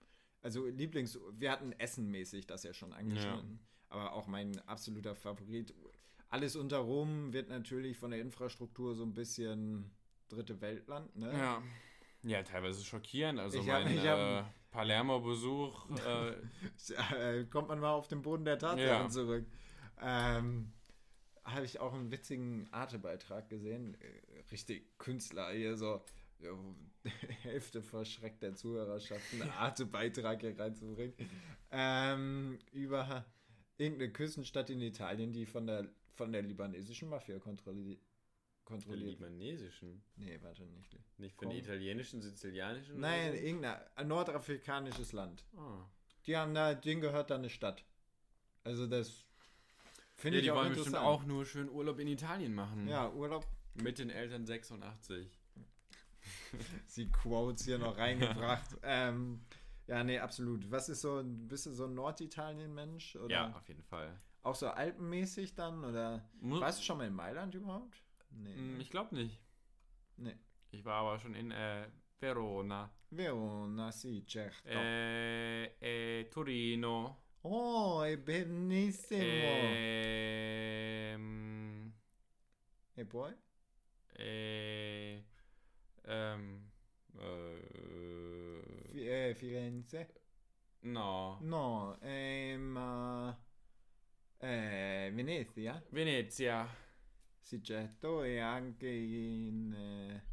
[0.43, 1.19] Also Lieblings...
[1.33, 3.59] Wir hatten essenmäßig das ja schon angeschnitten.
[3.89, 5.75] Aber auch mein absoluter Favorit.
[6.29, 9.91] Alles unter Rom wird natürlich von der Infrastruktur so ein bisschen
[10.29, 11.33] dritte Weltland, ne?
[11.33, 11.63] Ja.
[12.23, 13.39] Ja, teilweise schockierend.
[13.39, 18.87] Also Ich mein äh, Palermo-Besuch, äh, äh, kommt man mal auf den Boden der Tatsachen
[18.87, 19.09] Ja.
[19.09, 19.47] zurück.
[20.01, 20.73] Ähm,
[21.47, 23.97] Habe ich auch einen witzigen Arte-Beitrag gesehen.
[24.01, 26.03] Äh, Richtig Künstler hier so.
[26.41, 26.51] ja,
[27.43, 31.15] Hälfte verschreckt der Zuhörerschaft einen Arte-Beitrag hier reinzubringen.
[31.71, 33.25] Ähm, über
[33.79, 37.99] irgendeine Küstenstadt in Italien, die von der, von der libanesischen Mafia kontrolli
[38.65, 39.21] von kontrolliert.
[39.21, 40.03] libanesischen.
[40.17, 40.99] Nee, warte nicht.
[41.19, 41.57] Nicht von Komm.
[41.57, 42.99] italienischen, sizilianischen?
[42.99, 45.45] Nein, oder irgendein ein nordafrikanisches Land.
[45.57, 45.85] Ah.
[46.27, 47.85] Die haben da, denen gehört da eine Stadt.
[48.65, 49.25] Also das
[50.17, 52.89] finde Ja, ich die auch wollen bestimmt auch nur schön Urlaub in Italien machen.
[52.89, 53.47] Ja, Urlaub.
[53.75, 55.39] Mit den Eltern 86.
[56.87, 58.77] Sie Quotes hier noch reingebracht.
[58.83, 59.43] ähm,
[59.87, 60.71] ja, nee, absolut.
[60.71, 63.19] Was ist so, bist du so ein Norditalien-Mensch?
[63.29, 64.17] Ja, auf jeden Fall.
[64.43, 65.85] auch so alpenmäßig dann?
[65.85, 68.03] Oder Mu- warst du schon mal in Mailand überhaupt?
[68.31, 68.55] Nee.
[68.57, 69.41] Mm, Ich glaube nicht.
[70.17, 70.37] nee.
[70.73, 74.69] Ich war aber schon in äh, Verona, Verona, sì, certo.
[74.69, 77.17] äh, äh, Torino,
[77.49, 79.23] oh, è benissimo.
[81.13, 81.93] ähm,
[82.95, 83.35] e poi?
[84.19, 85.23] äh,
[86.07, 86.71] ähm,
[87.19, 87.61] äh,
[88.91, 90.09] Fi- eh, Firenze?
[90.83, 92.77] no, No, ehm,
[94.41, 95.83] eh, Venezia?
[95.91, 96.67] Venezia,
[97.41, 100.25] Sì, certo, e anche in eh,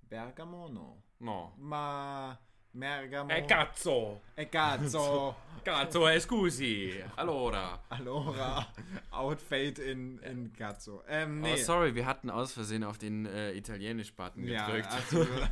[0.00, 1.02] Bergamo no.
[1.18, 1.52] no.
[1.58, 2.38] Ma
[2.72, 3.30] Bergamo...
[3.30, 4.22] Eh cazzo!
[4.34, 5.34] E cazzo!
[5.62, 7.00] Cazzo, eh scusi!
[7.14, 7.84] Allora.
[7.88, 8.66] allora,
[9.10, 11.04] Outfade in, in cazzo.
[11.06, 11.52] Ähm, nee.
[11.52, 14.88] Oh, sorry, wir hatten aus Versehen auf den äh, Italienisch-Button ja, gedrückt.
[14.90, 15.28] absolut.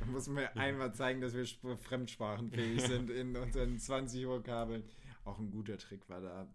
[0.00, 4.82] Da muss mir einmal zeigen, dass wir sp- fremdsprachenfähig sind in unseren 20 Uhr Kabeln.
[5.24, 6.48] Auch ein guter Trick war da.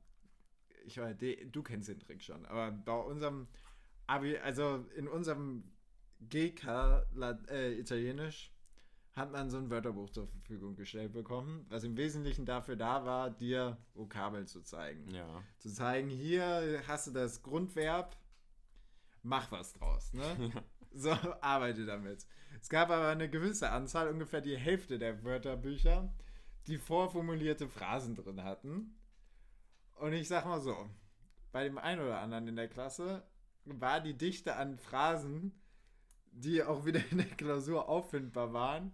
[0.85, 3.47] Ich weiß, de- du kennst den Trick schon, aber bei unserem
[4.07, 5.63] Abi, also in unserem
[6.21, 7.05] GK
[7.49, 8.51] äh, Italienisch
[9.19, 13.29] hat man so ein Wörterbuch zur Verfügung gestellt bekommen, was im Wesentlichen dafür da war,
[13.29, 15.13] dir Vokabeln zu zeigen.
[15.13, 15.43] ja.
[15.59, 18.17] Zu zeigen, hier hast du das Grundverb,
[19.21, 20.51] mach was draus, ne?
[20.91, 22.25] So, arbeite damit.
[22.59, 26.11] Es gab aber eine gewisse Anzahl, ungefähr die Hälfte der Wörterbücher,
[26.65, 28.97] die vorformulierte Phrasen drin hatten.
[29.97, 30.89] Und ich sag mal so,
[31.51, 33.23] bei dem einen oder anderen in der Klasse
[33.65, 35.61] war die Dichte an Phrasen,
[36.31, 38.93] die auch wieder in der Klausur auffindbar waren,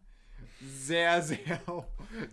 [0.61, 1.85] sehr, sehr, hoch,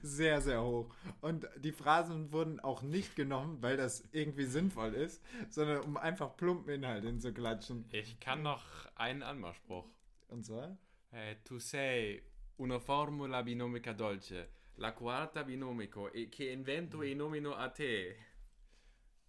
[0.03, 0.95] sehr, sehr hoch.
[1.21, 6.37] Und die Phrasen wurden auch nicht genommen, weil das irgendwie sinnvoll ist, sondern um einfach
[6.37, 7.85] plumpen Inhalt hinzuklatschen.
[7.93, 9.89] Ich kann noch einen Anmachspruch.
[10.29, 10.77] Und zwar?
[11.11, 12.23] Eh, tu sei
[12.57, 18.17] una formula binomica dolce, la quarta binomico e che invento e nomino a te.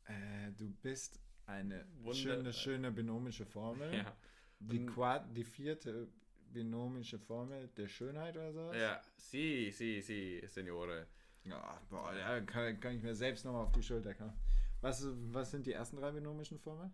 [0.06, 3.94] Äh, du bist eine Wunder- schöne, schöne binomische Formel.
[3.94, 4.16] Ja.
[4.60, 6.08] Die, Quad, die vierte
[6.54, 8.74] binomische Formel der Schönheit oder so?
[8.74, 11.08] Ja, sì, sì, sì, signore.
[11.44, 14.34] Ja, boah, da kann, kann ich mir selbst nochmal auf die Schulter kommen.
[14.82, 16.94] Was, was sind die ersten drei binomischen Formeln?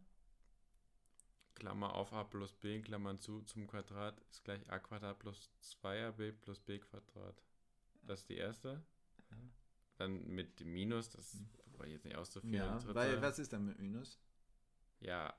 [1.56, 6.32] Klammer auf a plus b, Klammern zu, zum Quadrat ist gleich a Quadrat plus 2ab
[6.41, 7.43] plus b Quadrat.
[8.02, 8.82] Das ist die erste.
[9.30, 9.38] Ja.
[9.98, 11.43] Dann mit dem Minus, das
[11.78, 12.54] war jetzt nicht auszuführen.
[12.54, 14.19] Ja, weil was ist dann mit Minus?
[15.02, 15.34] Ja,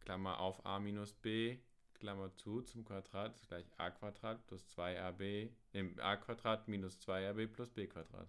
[0.00, 1.58] Klammer auf a minus b,
[1.98, 7.46] Klammer zu zum Quadrat ist gleich a Quadrat plus 2ab, im a Quadrat minus 2ab
[7.48, 8.28] plus b Quadrat.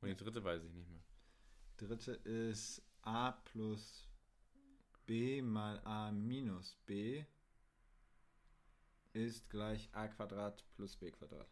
[0.00, 1.02] Und die dritte weiß ich nicht mehr.
[1.76, 4.08] Dritte ist a plus
[5.06, 7.24] b mal a minus b
[9.12, 11.48] ist gleich a Quadrat plus b Quadrat.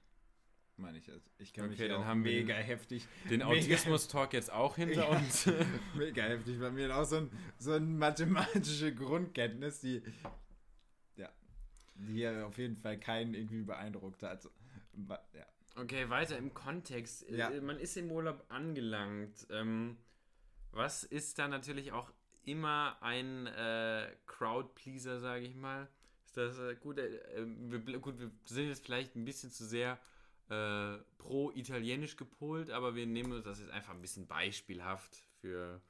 [0.76, 1.30] Meine ich jetzt.
[1.38, 3.06] Ich kann mich Okay, hier dann haben wir mega den- heftig.
[3.30, 5.16] Den Autismus-Talk jetzt auch hinter Ja.
[5.16, 5.46] uns.
[5.94, 10.02] Mega heftig bei mir auch so ein, so ein mathematische Grundkenntnis, die
[11.16, 11.30] ja,
[11.94, 14.48] die auf jeden Fall keinen irgendwie beeindruckt hat.
[15.32, 15.46] Ja.
[15.76, 17.28] Okay, weiter im Kontext.
[17.28, 17.50] Äh, Ja.
[17.60, 19.46] Man ist im Urlaub angelangt.
[19.50, 19.96] Ähm,
[20.70, 22.12] was ist da natürlich auch
[22.44, 25.88] immer ein äh, Crowd-Pleaser, sage ich mal?
[26.26, 26.98] Ist das äh, gut?
[26.98, 29.98] Äh, äh, wir, gut, wir sind jetzt vielleicht ein bisschen zu sehr
[30.50, 35.80] äh, pro-italienisch gepolt, aber wir nehmen uns das jetzt einfach ein bisschen beispielhaft für,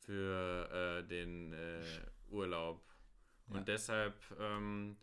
[0.00, 1.80] für äh, den äh,
[3.50, 4.96] Und deshalb ähm,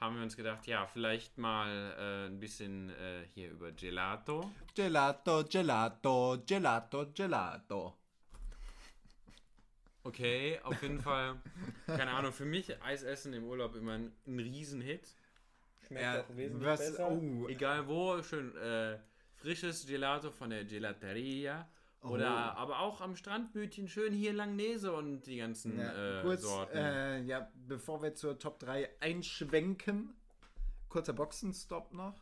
[0.00, 1.68] haben wir uns gedacht, ja, vielleicht mal
[1.98, 4.50] äh, ein bisschen äh, hier über Gelato.
[4.74, 7.94] Gelato, Gelato, Gelato, Gelato.
[10.02, 11.36] Okay, auf jeden Fall,
[11.86, 15.08] keine Ahnung, für mich Eisessen im Urlaub immer ein, ein Riesenhit.
[15.86, 17.10] Schmeckt Ja, auch wesentlich was- besser.
[17.10, 17.48] oh.
[17.48, 18.98] Egal wo, schön äh,
[19.36, 21.66] frisches Gelato von der Gelateria.
[22.04, 22.58] Oder Oh.
[22.60, 26.76] aber auch am Strandbütchen schön hier Langnese und die ganzen Ja, äh, kurz, Sorten.
[26.76, 30.14] äh, ja, bevor wir zur Top 3 einschwenken,
[30.88, 32.14] kurzer Boxenstopp noch.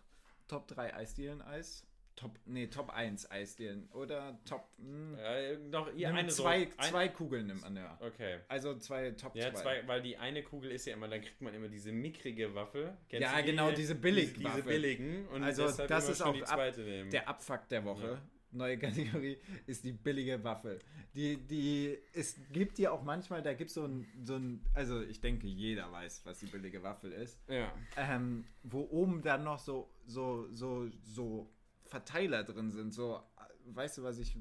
[0.48, 1.86] Top 3 Eisdielen-Eis.
[2.14, 3.88] Top, nee, Top 1 Eisdielen.
[3.92, 6.78] Oder Top, mh, äh, noch ihr eine zwei, Sorte.
[6.78, 7.98] Ein- zwei Kugeln nimmt man, ja.
[8.02, 8.40] Okay.
[8.48, 9.62] Also zwei Top Ja, 2.
[9.62, 12.94] zwei, weil die eine Kugel ist ja immer, dann kriegt man immer diese mickrige Waffel.
[13.08, 13.50] Kennst Ja, du die?
[13.50, 15.26] genau, diese billig Diese, diese billigen.
[15.28, 16.74] Und Also das ist auch ab-.
[16.76, 18.22] Der Abfuck der Woche, Ja.
[18.52, 20.78] Neue Kategorie, ist die billige Waffel.
[21.14, 25.00] Die, die, es gibt ja auch manchmal, da gibt es so ein, so ein, also
[25.02, 27.38] ich denke, jeder weiß, was die billige Waffel ist.
[27.48, 27.72] ja.
[27.96, 31.50] ähm, wo oben dann noch so, so, so, so
[31.84, 32.92] Verteiler drin sind.
[32.94, 33.20] So,
[33.66, 34.36] weißt du, was ich.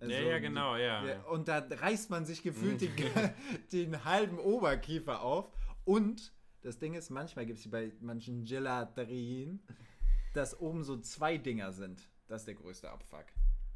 [0.00, 1.06] äh, Ja, so- ja, genau, ja.
[1.06, 2.90] Ja, und da reißt man sich gefühlt den,
[3.72, 5.50] den halben Oberkiefer auf.
[5.84, 6.32] Und
[6.62, 9.60] das Ding ist, manchmal gibt es bei manchen Gelaterien,
[10.34, 12.08] dass oben so zwei Dinger sind.
[12.30, 13.26] Das ist der größte Abfuck.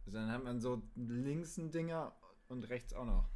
[0.06, 2.14] Also dann hat man so links ein Dinger
[2.48, 3.28] und rechts auch noch.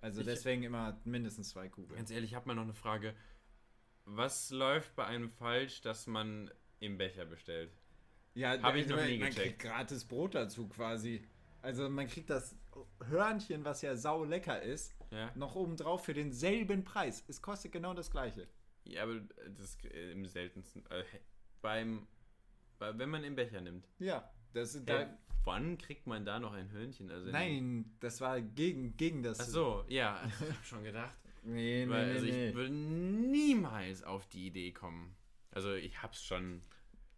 [0.00, 1.96] Also Ich- deswegen immer mindestens zwei Kugeln.
[1.96, 3.14] Ganz ehrlich, ich habe mal noch eine Frage.
[4.04, 7.72] Was läuft bei einem falsch, dass man im Becher bestellt?
[8.34, 9.58] Ja, Hab ich noch man, nie man gecheckt.
[9.58, 11.26] kriegt gratis Brot dazu quasi.
[11.62, 12.54] Also man kriegt das
[13.06, 17.24] Hörnchen, was ja sau lecker ist, Ja, noch oben drauf für denselben Preis.
[17.28, 18.46] Es kostet genau das gleiche.
[18.84, 20.84] ja aber das äh, im seltensten.
[20.90, 21.04] Äh,
[21.62, 22.06] beim.
[22.78, 23.88] Bei, wenn man im Becher nimmt.
[24.00, 25.18] Ja, das da.
[25.44, 27.10] wann kriegt man da noch ein Hörnchen?
[27.10, 29.40] Also in- Nein, das war gegen, gegen das.
[29.40, 31.16] Ach so, ja, ich habe schon gedacht.
[31.42, 32.48] Nee, nee, Weil, nee, also nee.
[32.48, 35.14] ich würde niemals auf die Idee kommen.
[35.50, 36.62] Also ich hab's schon.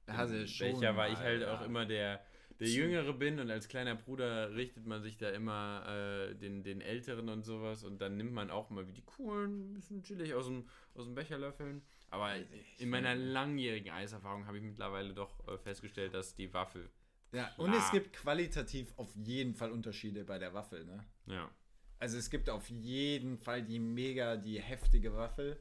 [0.08, 1.56] Hatte im schon Becher, weil ich mal, halt ja.
[1.56, 2.24] auch immer der,
[2.60, 6.80] der Jüngere bin und als kleiner Bruder richtet man sich da immer äh, den, den
[6.80, 10.32] Älteren und sowas und dann nimmt man auch mal wie die coolen, ein bisschen chillig
[10.34, 11.82] aus dem, aus dem Becher löffeln.
[12.10, 12.32] Aber
[12.78, 16.88] in meiner langjährigen Eiserfahrung habe ich mittlerweile doch äh, festgestellt, dass die Waffel.
[17.32, 17.92] Ja, und es Klar.
[17.92, 21.04] gibt qualitativ auf jeden Fall Unterschiede bei der Waffel, ne?
[21.26, 21.50] Ja.
[21.98, 25.60] Also es gibt auf jeden Fall die mega, die heftige Waffel,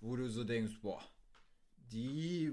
[0.00, 1.02] wo du so denkst, boah,
[1.76, 2.52] die,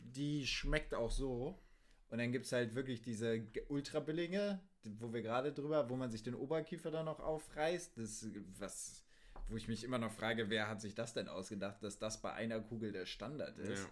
[0.00, 1.60] die schmeckt auch so.
[2.08, 6.10] Und dann gibt es halt wirklich diese ultra billige, wo wir gerade drüber, wo man
[6.10, 7.98] sich den Oberkiefer dann noch aufreißt.
[7.98, 8.26] Das,
[8.58, 9.04] was,
[9.48, 12.32] wo ich mich immer noch frage, wer hat sich das denn ausgedacht, dass das bei
[12.32, 13.88] einer Kugel der Standard ist.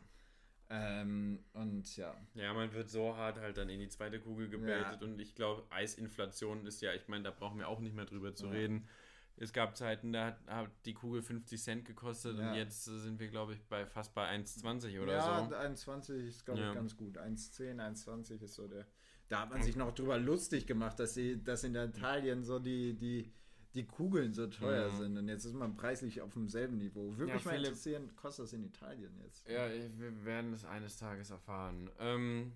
[0.74, 5.02] Ähm, und ja, Ja, man wird so hart halt dann in die zweite Kugel gebaitet
[5.02, 8.34] und ich glaube, Eisinflation ist ja, ich meine, da brauchen wir auch nicht mehr drüber
[8.34, 8.52] zu Ja.
[8.52, 8.88] reden.
[9.36, 12.50] Es gab Zeiten, da hat, hat die Kugel 50 Cent gekostet Ja.
[12.50, 15.54] und jetzt sind wir, glaube ich, bei fast bei 1,20 oder ja, so.
[15.54, 16.68] 21 ist, glaube Ja.
[16.68, 17.18] ich, ganz gut.
[17.18, 18.86] 1,10, 1,20 ist so der.
[19.28, 22.94] Da hat man sich noch drüber lustig gemacht, dass, sie, dass in Italien so die,
[22.96, 23.30] die,
[23.74, 24.96] die Kugeln so teuer Mhm.
[24.96, 25.18] sind.
[25.18, 27.16] Und jetzt ist man preislich auf demselben Niveau.
[27.16, 29.46] Würde Ja, mich mal Philipp- interessieren, kostet das in Italien jetzt?
[29.48, 31.90] Ja, wir werden es eines Tages erfahren.
[31.98, 32.52] Ähm,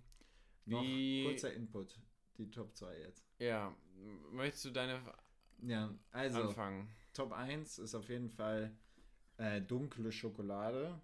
[0.66, 1.98] Noch wie, kurzer Input,
[2.38, 3.24] die Top 2 jetzt.
[3.38, 3.74] ja,
[4.32, 5.00] möchtest du deine
[5.62, 6.88] Ja, also anfangen?
[7.14, 8.76] Top 1 ist auf jeden Fall
[9.38, 11.00] äh, dunkle Schokolade.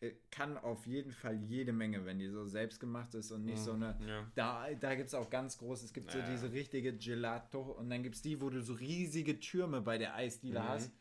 [0.00, 3.58] Äh, Kann auf jeden Fall jede Menge, wenn die so selbst gemacht ist und nicht
[3.58, 4.30] so eine Ja.
[4.34, 6.30] Da, da gibt es auch ganz groß, es gibt so Naja.
[6.30, 10.14] diese richtige Gelato und dann gibt es die, wo du so riesige Türme bei der
[10.14, 10.64] Eisdiele Mhm.
[10.68, 10.92] hast.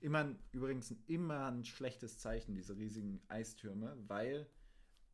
[0.00, 4.46] Immer, übrigens immer ein schlechtes Zeichen, diese riesigen Eistürme, weil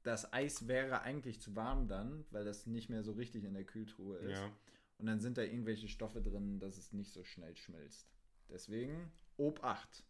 [0.02, 3.64] das Eis wäre eigentlich zu warm dann, weil das nicht mehr so richtig in der
[3.64, 4.38] Kühltruhe ist.
[4.40, 4.50] ja.
[4.98, 8.06] Und dann sind da irgendwelche Stoffe drin, dass es nicht so schnell schmilzt.
[8.50, 10.04] Deswegen Ob 8.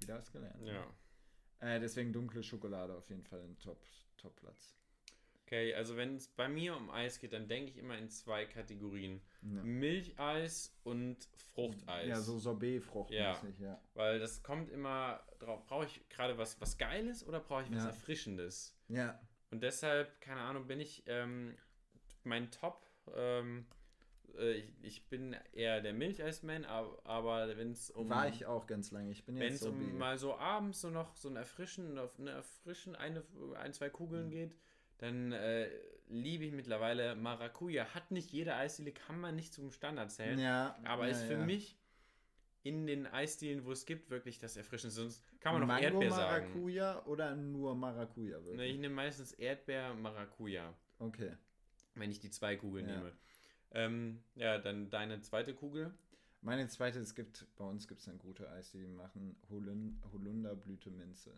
[0.00, 0.60] Wieder was gelernt.
[0.62, 0.84] ne?
[1.60, 3.78] Äh, deswegen dunkle Schokolade auf jeden Fall ein Top,
[4.16, 4.74] Top-Platz.
[5.50, 8.46] Okay, also wenn es bei mir um Eis geht, dann denke ich immer in zwei
[8.46, 9.20] Kategorien.
[9.42, 9.62] Ja.
[9.64, 12.06] Milcheis und Fruchteis.
[12.06, 13.10] Ja, so Sorbet-Frucht.
[13.10, 13.40] Ja.
[13.58, 13.80] ja.
[13.94, 17.82] Weil das kommt immer drauf, brauche ich gerade was, was Geiles oder brauche ich was
[17.82, 17.88] Ja.
[17.88, 18.76] Erfrischendes?
[18.86, 19.20] Ja.
[19.50, 21.56] Und deshalb, keine Ahnung, bin ich ähm,
[22.22, 22.86] mein Top.
[23.16, 23.79] Ähm, äh,
[24.38, 28.90] ich, ich bin eher der Milcheisman, aber, aber wenn es um War ich auch ganz
[28.90, 29.10] lange.
[29.10, 29.98] Ich bin wenn jetzt es um Sorbet.
[29.98, 33.22] mal so abends so noch so ein Erfrischen, auf eine Erfrischen, eine,
[33.56, 34.30] ein, zwei Kugeln Mhm.
[34.30, 34.54] geht,
[34.98, 35.68] dann äh,
[36.08, 37.86] liebe ich mittlerweile Maracuja.
[37.94, 40.38] Hat nicht jede Eisdiele, kann man nicht zum Standard zählen.
[40.38, 41.44] ja, Aber ja, ist für ja.
[41.44, 41.78] mich
[42.62, 45.00] in den Eisdielen, wo es gibt, wirklich das Erfrischendste.
[45.00, 46.46] Sonst kann man noch Mango Erdbeer sagen.
[46.52, 48.56] Maracuja oder nur Maracuja wirklich?
[48.58, 51.32] Ne, ich nehme meistens Erdbeer, Maracuja, Okay.
[51.94, 53.12] wenn ich die zwei Kugeln nehme.
[53.72, 55.92] Ähm, ja, dann deine zweite Kugel.
[56.42, 60.90] Meine zweite, es gibt, bei uns gibt es eine gute Eis, die machen Holun Holunderblüte
[60.90, 61.32] Minze.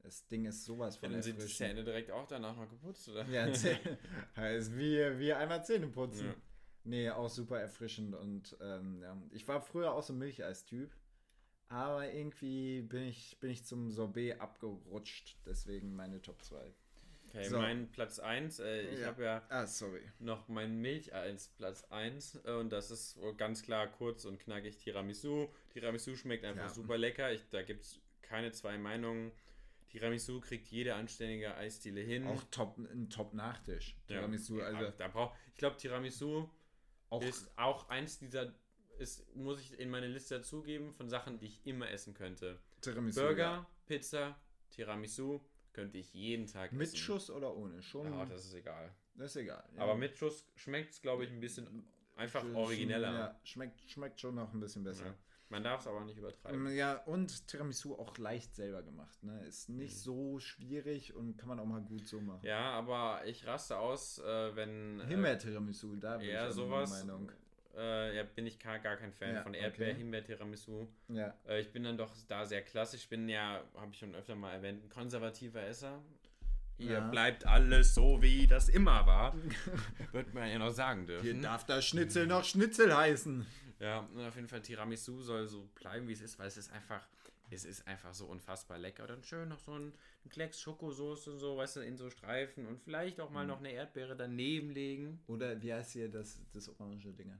[0.00, 1.70] Das Ding ist sowas Ja, von dann sind die erfrischend.
[1.70, 3.24] Zähne direkt auch danach noch geputzt, oder?
[3.28, 3.78] Ja, Zäh-
[4.36, 6.26] heißt wie, wie einmal Zähne putzen.
[6.26, 6.34] Ja.
[6.84, 9.16] Nee, auch super erfrischend und ähm, ja.
[9.30, 10.90] Ich war früher auch so ein Milcheis-Typ,
[11.68, 16.72] aber irgendwie bin ich, bin ich zum Sorbet abgerutscht, deswegen meine Top 2.
[17.34, 17.56] Okay, So.
[17.58, 18.58] mein Platz 1.
[18.60, 19.06] Äh, ich Ja.
[19.06, 19.66] habe ja Ah,
[20.18, 25.48] noch mein Milcheis Platz 1 äh, und das ist ganz klar kurz und knackig Tiramisu.
[25.72, 26.68] Tiramisu schmeckt einfach Ja.
[26.68, 27.32] super lecker.
[27.32, 29.32] Ich, da gibt es keine zwei Meinungen.
[29.88, 32.26] Tiramisu kriegt jede anständige Eisdiele hin.
[32.26, 33.96] Auch top, ein Top-Nachtisch.
[34.08, 36.48] Tiramisu, Ja, also da brauch, ich glaube, Tiramisu
[37.10, 38.54] auch ist auch eins dieser,
[38.98, 42.58] ist, muss ich in meine Liste dazugeben, von Sachen, die ich immer essen könnte.
[42.82, 43.20] Tiramisu.
[43.20, 43.66] Burger, ja.
[43.86, 44.38] Pizza,
[44.70, 45.40] Tiramisu
[45.72, 46.96] könnte ich jeden Tag Mit essen.
[46.98, 47.82] Schuss oder ohne?
[47.82, 48.12] Schon.
[48.12, 48.94] Ja, das ist egal.
[49.14, 49.64] das ist egal.
[49.74, 49.82] ja.
[49.82, 51.84] Aber mit Schuss schmeckt es, glaube ich, ein bisschen
[52.16, 53.12] einfach Sch- origineller.
[53.12, 55.06] Ja, schmeckt, schmeckt schon noch ein bisschen besser.
[55.06, 55.14] Ja.
[55.48, 56.66] Man darf es aber nicht übertreiben.
[56.66, 59.22] Ähm, Ja, und Tiramisu auch leicht selber gemacht.
[59.22, 59.44] Ne?
[59.44, 59.98] Ist nicht Mhm.
[60.00, 62.40] so schwierig und kann man auch mal gut so machen.
[62.46, 65.00] Ja, aber ich raste aus, äh, wenn.
[65.00, 66.88] äh, Himbeer-Tiramisu, da bin Ja, ich sowas.
[66.90, 67.30] Meinung.
[67.74, 69.96] Äh, ja, bin ich gar, gar kein Fan Ja, von Erdbeer, okay.
[69.98, 70.86] Himbeer, Tiramisu.
[71.08, 73.02] Ja, Äh, ich bin dann doch da sehr klassisch.
[73.02, 76.02] Ich bin ja, habe ich schon öfter mal erwähnt, ein konservativer Esser.
[76.78, 77.10] Ihr Ja.
[77.10, 79.34] bleibt alles so, wie das immer war.
[80.12, 81.42] Wird man ja noch sagen hier dürfen.
[81.42, 83.46] darf das Schnitzel noch Schnitzel heißen.
[83.78, 86.70] Ja, und auf jeden Fall Tiramisu soll so bleiben, wie es ist, weil es ist
[86.72, 87.06] einfach,
[87.50, 89.06] es ist einfach so unfassbar lecker.
[89.06, 89.92] Dann schön noch so ein,
[90.24, 93.34] ein Klecks Schokosoße und so, weißt du, in so Streifen und vielleicht auch Mhm.
[93.34, 95.22] mal noch eine Erdbeere daneben legen.
[95.26, 97.32] Oder wie heißt hier das, das orange Ding?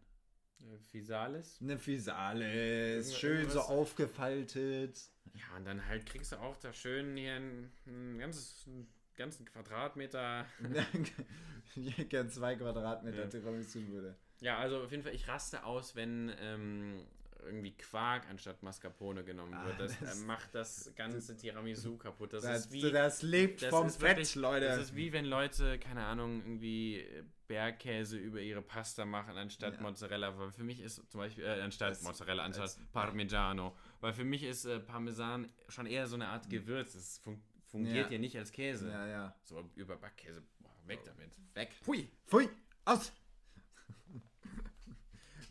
[0.91, 1.59] Fisales.
[1.61, 5.01] Eine Fisales, schön so aufgefaltet.
[5.35, 9.47] Ja, und dann halt kriegst du auch da schön hier ein, ein ganzes, einen ganzen
[9.47, 10.47] Quadratmeter.
[12.09, 13.27] Gern zwei Quadratmeter Ja.
[13.29, 14.17] Tiramisu würde.
[14.41, 17.07] Ja, also auf jeden Fall, ich raste aus, wenn ähm,
[17.45, 19.81] irgendwie Quark anstatt Mascarpone genommen Ah, wird.
[19.81, 22.33] Das, das- äh, macht das ganze Tiramisu kaputt.
[22.33, 22.91] Das, Das, ist wie.
[22.91, 24.67] das lebt das vom ist Fett, wirklich- Leute.
[24.67, 29.75] Das ist wie wenn Leute, keine Ahnung, irgendwie äh, Bergkäse über ihre Pasta machen anstatt
[29.75, 29.81] Ja.
[29.83, 30.39] Mozzarella.
[30.39, 33.77] Weil für mich ist zum Beispiel, äh, anstatt Mozzarella, anstatt Parmigiano.
[34.01, 36.95] Weil für mich ist äh, Parmesan schon eher so eine Art Gewürz.
[36.95, 38.13] Es fun fungiert Hm.
[38.13, 38.13] Ja.
[38.13, 38.19] ja.
[38.19, 38.89] nicht als Käse.
[38.91, 39.35] ja, ja.
[39.45, 40.43] So über Backkäse.
[40.61, 41.31] Boah, weg damit.
[41.55, 41.71] Weg.
[41.85, 42.09] Pui.
[42.27, 42.49] Pfui,
[42.85, 43.13] aus!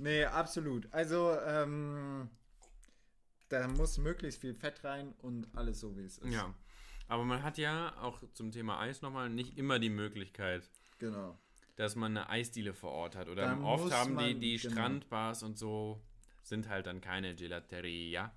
[0.02, 0.92] Nee, absolut.
[0.94, 2.30] Also, ähm,
[3.50, 6.34] da muss möglichst viel Fett rein und alles so, wie es ist.
[6.34, 6.54] Ja.
[7.08, 11.38] Aber man hat ja auch zum Thema Eis nochmal nicht immer die Möglichkeit, Genau.
[11.76, 13.28] dass man eine Eisdiele vor Ort hat.
[13.28, 14.74] Oder Da oft haben die, die genau.
[14.74, 16.02] Strandbars und so,
[16.44, 18.34] sind halt dann keine Gelateria.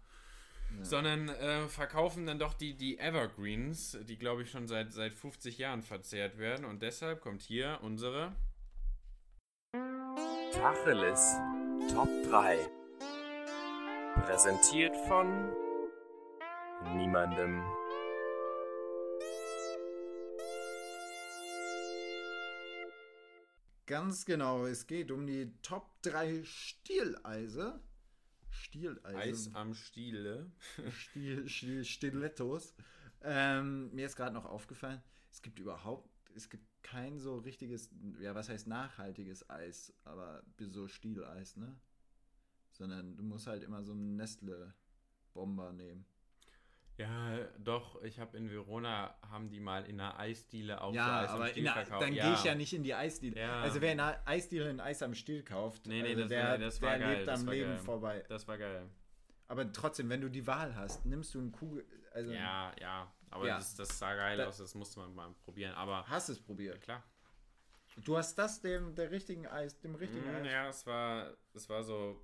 [0.76, 0.84] Ja.
[0.84, 5.58] Sondern äh, verkaufen dann doch die, die Evergreens, die glaube ich schon seit, seit 50
[5.58, 6.64] Jahren verzehrt werden.
[6.64, 8.34] Und deshalb kommt hier unsere
[10.54, 11.34] Tacheles
[11.92, 12.58] Top 3.
[14.24, 15.52] Präsentiert von
[16.96, 17.60] niemandem.
[23.86, 24.64] Ganz genau.
[24.66, 27.80] Es geht um die Top 3 Stieleise.
[28.50, 29.18] Stieleise.
[29.18, 30.52] Eis am Stiele.
[30.96, 32.74] Stil, Stil, Stilettos.
[33.22, 38.34] Ähm, mir ist gerade noch aufgefallen, es gibt überhaupt, es gibt kein so richtiges, ja,
[38.34, 41.76] was heißt nachhaltiges Eis, aber so Stieleis, ne?
[42.70, 46.04] Sondern du musst halt immer so einen Nestle-Bomber nehmen.
[46.96, 51.22] Ja, doch, ich habe in Verona, haben die mal in einer Eisdiele auch so ja,
[51.22, 52.02] Eis aber Stiel in der, verkauft.
[52.02, 53.40] dann gehe ich ja nicht in die Eisdiele.
[53.40, 53.62] Ja.
[53.62, 56.44] Also wer in einer Eisdiele ein Eis am Stiel kauft, Nee, nee, also das der,
[56.44, 57.78] war- das der geil, lebt das am war Leben geil.
[57.80, 58.24] vorbei.
[58.28, 58.88] Das war geil.
[59.48, 63.46] Aber trotzdem, wenn du die Wahl hast, nimmst du einen Kugel, also Ja, ja, aber
[63.46, 63.56] Ja.
[63.58, 65.74] Das, das sah geil Da- aus, das musste man mal probieren.
[65.74, 66.80] Aber hast es ja, probiert.
[66.80, 67.02] klar.
[68.04, 70.46] Du hast das dem der richtigen Eis, dem richtigen Mm, Eis.
[70.50, 72.20] ja, es war, es war so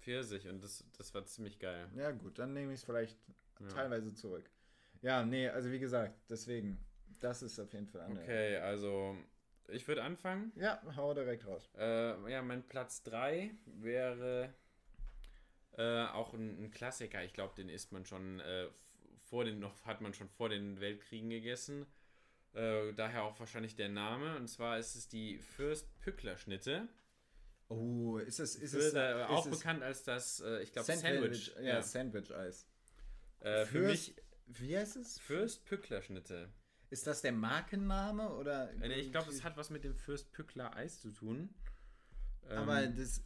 [0.00, 1.88] Pfirsich und das, das war ziemlich geil.
[1.94, 3.18] Ja, gut, dann nehme ich es vielleicht
[3.60, 3.68] Ja.
[3.68, 4.50] teilweise zurück.
[5.02, 6.78] Ja, nee, also wie gesagt, deswegen,
[7.20, 8.24] das ist auf jeden Fall anders.
[8.24, 9.14] Okay, also
[9.68, 10.52] ich würde anfangen.
[10.56, 11.68] Ja, hau direkt raus.
[11.76, 14.54] Äh, ja, mein Platz 3 wäre
[15.76, 17.22] äh, auch ein, ein Klassiker.
[17.24, 18.68] Ich glaube, den isst man schon äh,
[19.30, 21.86] vor den, noch hat man schon vor den Weltkriegen gegessen.
[22.52, 24.36] Äh, daher auch wahrscheinlich der Name.
[24.36, 26.88] Und zwar ist es die Fürst-Pückler-Schnitte.
[27.68, 30.86] Oh, ist es, ist es, äh, auch ist es bekannt als das, äh, ich glaube,
[30.86, 31.64] Sandwich, Sandwich.
[31.64, 32.66] ja, Sandwich-Eis.
[33.38, 34.16] Äh, für mich
[34.58, 35.18] wie heißt es?
[35.20, 36.52] Fürst-Pückler-Schnitte.
[36.90, 38.72] Ist das der Markenname oder?
[38.72, 41.54] Äh, nee, ich glaube, das hat was mit dem Fürst-Pückler-Eis zu tun.
[42.48, 43.22] Ähm, Aber das,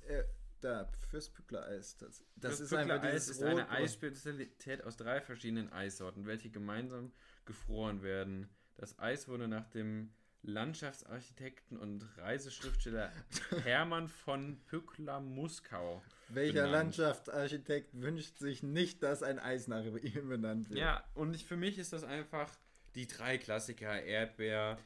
[0.65, 6.27] äh, da, Fürstpückler-Eis, das, das ist Pückler Eis ist eine Eisspezialität aus drei verschiedenen Eissorten,
[6.27, 7.13] welche gemeinsam
[7.45, 8.49] gefroren werden.
[8.77, 10.11] Das Eis wurde nach dem
[10.43, 13.11] Landschaftsarchitekten und Reiseschriftsteller
[13.65, 16.03] Hermann von Pückler-Muskau.
[16.29, 16.73] Welcher benannt.
[16.73, 20.79] Landschaftsarchitekt wünscht sich nicht, dass ein Eis nach ihm benannt wird?
[20.79, 22.51] Ja, und ich, für mich ist das einfach
[22.95, 24.79] die drei Klassiker: Erdbeer,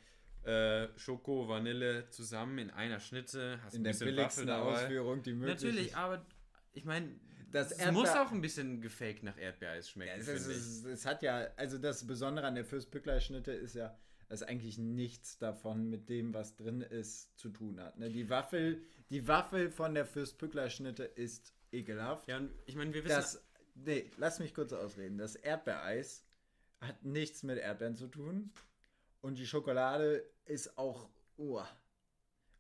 [0.49, 3.61] äh, Schoko, Vanille zusammen in einer Schnitte.
[3.63, 4.49] Hast In ein der billigsten.
[4.51, 6.25] Ausführung, die möglich Natürlich, aber
[6.73, 7.19] ich meine,
[7.51, 10.57] Das es muss auch ein bisschen gefaked nach Erdbeereis Ja, schmecken, es, es, ich.
[10.57, 13.97] es, es hat ja, also das Besondere an der Fürstpückler-Schnitte ist ja,
[14.29, 17.99] dass eigentlich nichts davon mit dem, was drin ist, zu tun hat.
[17.99, 18.11] Ne?
[18.11, 22.29] Die, Waffel, die Waffel von der Fürstpückler-Schnitte ist ekelhaft.
[22.29, 23.43] Ja, und ich meine, wir wissen, Das,
[23.75, 25.19] nee, lass mich kurz ausreden.
[25.19, 26.25] Das Erdbeereis
[26.81, 28.51] hat nichts mit Erdbeeren zu tun.
[29.21, 31.69] Und die Schokolade ist auch, uah.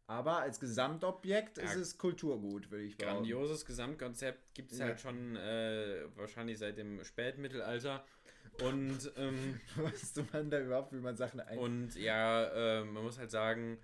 [0.06, 1.80] Aber als Gesamtobjekt ist Ja.
[1.80, 3.16] es Kulturgut, würde ich behaupten.
[3.18, 4.86] grandioses Gesamtkonzept gibt es Ja.
[4.86, 8.04] halt schon äh, wahrscheinlich seit dem Spätmittelalter.
[8.62, 11.58] Und, ähm, Wusste man da überhaupt, wie man Sachen ein...
[11.58, 12.44] und ja,
[12.80, 13.78] äh, man muss halt sagen,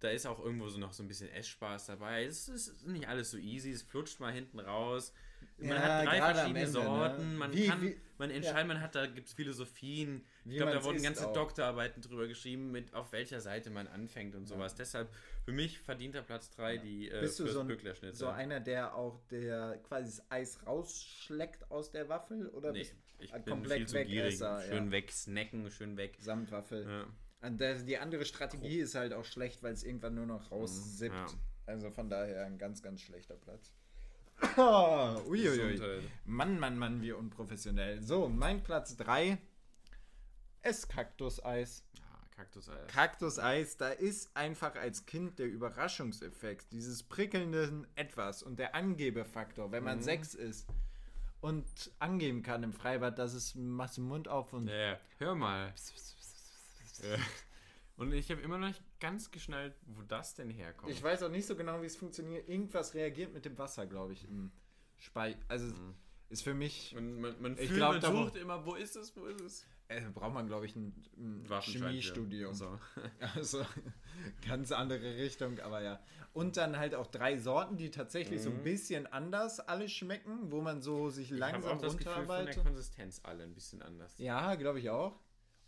[0.00, 2.24] da ist auch irgendwo so noch so ein bisschen Essspaß dabei.
[2.24, 5.12] Es ist nicht alles so easy, es flutscht mal hinten raus.
[5.58, 6.84] Man Ja, hat drei verschiedene Ende, ne?
[6.84, 10.24] Sorten, man Wie- kann, wie- man entscheidet, man hat, da gibt es Philosophien.
[10.50, 11.32] Ich glaube, da wurden ganze auch.
[11.32, 14.74] Doktorarbeiten drüber geschrieben, mit auf welcher Seite man anfängt und sowas.
[14.74, 15.08] Deshalb
[15.44, 19.20] für mich verdienter Platz 3 die äh, Bist du so ein, so einer, der auch
[19.30, 22.48] der quasi das Eis rausschleckt aus der Waffel?
[22.48, 24.24] Oder Nee, bist ich bin komplett viel zu gierig.
[24.26, 24.90] Wegesser, Schön ja.
[24.90, 26.16] wegsnacken, schön weg.
[26.20, 27.06] Samt-Waffel?
[27.42, 27.50] Ja.
[27.50, 31.14] Die andere Strategie ist halt auch schlecht, weil es irgendwann nur noch raussippt.
[31.14, 31.26] ja.
[31.66, 33.72] Also von daher ein ganz, ganz schlechter Platz.
[34.56, 36.00] Oh, uiuiui.
[36.24, 38.02] Mann, Mann, Mann, wie unprofessionell.
[38.02, 39.38] So, mein Platz 3.
[40.62, 41.84] Esskaktuseis.
[41.94, 42.04] Ja,
[42.36, 42.86] Kaktuseis.
[42.88, 49.84] Kaktuseis, da ist einfach als Kind der Überraschungseffekt, dieses prickelnde Etwas und der Angebefaktor, wenn
[49.84, 50.66] man sechs ist
[51.40, 51.66] und
[51.98, 55.72] angeben kann im Freibad, dass es machst den Mund auf und Ja, hör mal.
[57.02, 57.16] Ja.
[57.96, 60.92] Und ich habe immer noch nicht ganz geschnallt, wo das denn herkommt.
[60.92, 62.48] ich weiß auch nicht so genau, wie es funktioniert.
[62.48, 64.52] Irgendwas reagiert mit dem Wasser, glaube ich, im
[64.96, 65.36] Spei.
[65.48, 65.72] Also
[66.28, 69.16] ist für mich, man, man, man, Ich fühlt, glaub, man sucht immer, wo ist es,
[69.16, 69.66] wo ist es?
[69.88, 71.46] Äh, braucht man, glaube ich, ein, ein.
[71.62, 72.54] Chemiestudium.
[72.54, 72.78] So.
[73.34, 73.64] Also
[74.46, 76.00] ganz andere Richtung, aber ja.
[76.32, 80.60] Und dann halt auch drei Sorten, die tatsächlich so ein bisschen anders alle schmecken, wo
[80.60, 82.64] man so sich Ich langsam auch das Gefühl von der runterarbeitet.
[82.64, 84.16] Konsistenz alle ein bisschen anders.
[84.18, 85.18] Ja, glaube ich auch.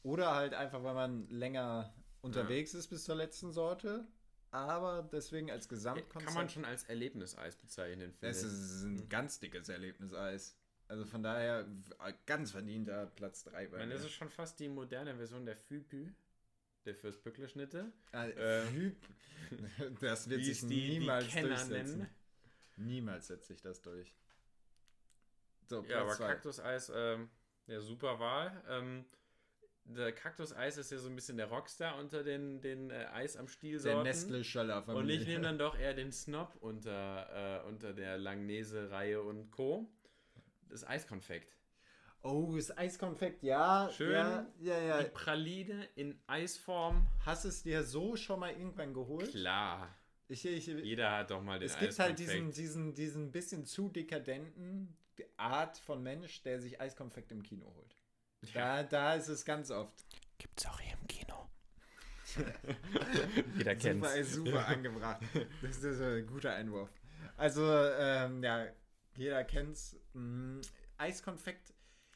[0.03, 1.93] Oder halt einfach, weil man länger
[2.23, 4.07] unterwegs ist bis zur letzten Sorte.
[4.53, 6.25] Aber deswegen als Gesamtkonzept.
[6.27, 8.49] Kann man schon als Erlebniseis bezeichnen, finde Es ich.
[8.49, 10.57] ist ein ganz dickes Erlebniseis.
[10.91, 13.93] Also von daher w- ganz verdienter Platz 3 Ich bei mir.
[13.95, 16.13] das ist schon fast die moderne Version der Füpü,
[16.85, 17.93] der Fürstbückler-Schnitte.
[18.13, 18.97] Äh, äh, Hüb-
[20.01, 21.99] das wird sich die, niemals die Kenner durchsetzen.
[21.99, 22.11] nennen.
[22.77, 24.17] Niemals setzt sich das durch.
[25.69, 26.17] So, Ja, aber.
[26.17, 27.31] Kaktuseis, ähm,
[27.69, 28.61] ja, super Wahl.
[28.69, 29.05] Ähm,
[29.85, 33.47] der Kaktuseis ist ja so ein bisschen der Rockstar unter den, den äh, Eis am
[33.47, 35.03] Stiel Der Nestle-Schöller-Familie.
[35.03, 39.89] Und ich nehme dann doch eher den Snob unter, äh, unter der Langnese-Reihe und Co.
[40.71, 41.57] Das Eiskonfekt.
[42.23, 43.91] Oh, das Eiskonfekt, ja.
[43.91, 44.13] Schön.
[44.13, 45.03] Ja, ja, ja.
[45.03, 47.07] Die Praline in Eisform.
[47.25, 49.31] Hast es dir so schon mal irgendwann geholt?
[49.31, 49.89] Klar.
[50.29, 53.89] Ich, ich, Jeder hat doch mal den es gibt halt diesen, diesen, diesen bisschen zu
[53.89, 54.97] dekadenten
[55.37, 57.97] Art von Mensch, der sich Eiskonfekt im Kino holt.
[58.55, 60.05] Da, da ist es ganz oft.
[60.39, 61.49] Gibt's auch hier im Kino.
[63.57, 64.07] Jeder kennt's.
[64.07, 65.21] Super, ist super angebracht.
[65.63, 66.91] Das ist ein guter Einwurf.
[67.37, 68.67] Also, ähm, ja,
[69.17, 69.97] jeder kennt's.
[70.15, 70.61] Mm,
[70.99, 71.73] Eiskonfekt.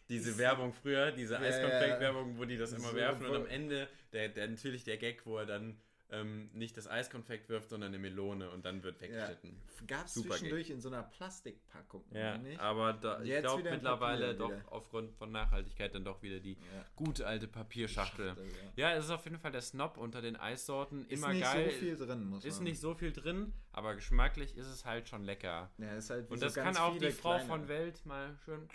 [0.08, 3.46] Diese Ist- Werbung früher, diese Ja, Eiskonfekt-Werbung, wo die das immer So werfen und am
[3.46, 5.80] Ende der, der natürlich der Gag, wo er dann
[6.10, 9.08] ähm, nicht das Eiskonfekt wirft, sondern eine Melone und dann wird Ja.
[9.08, 9.56] weggeschnitten.
[9.86, 12.04] Gab es zwischendurch in so einer Plastikpackung.
[12.12, 12.60] Ja, nicht?
[12.60, 14.62] aber da, ich glaube mittlerweile doch wieder.
[14.70, 16.84] aufgrund von Nachhaltigkeit dann doch wieder die Ja.
[16.94, 18.28] gute alte Papierschachtel.
[18.36, 18.46] Schachtel,
[18.76, 21.02] Ja, es ist auf jeden Fall der Snob unter den Eissorten.
[21.08, 21.70] Ist Immer nicht geil.
[21.70, 22.64] so viel drin, muss ist man.
[22.64, 25.70] nicht so viel drin, aber geschmacklich ist es halt schon lecker.
[25.78, 28.68] Ja, ist halt Und so das ganz kann auch die Frau von Welt mal schön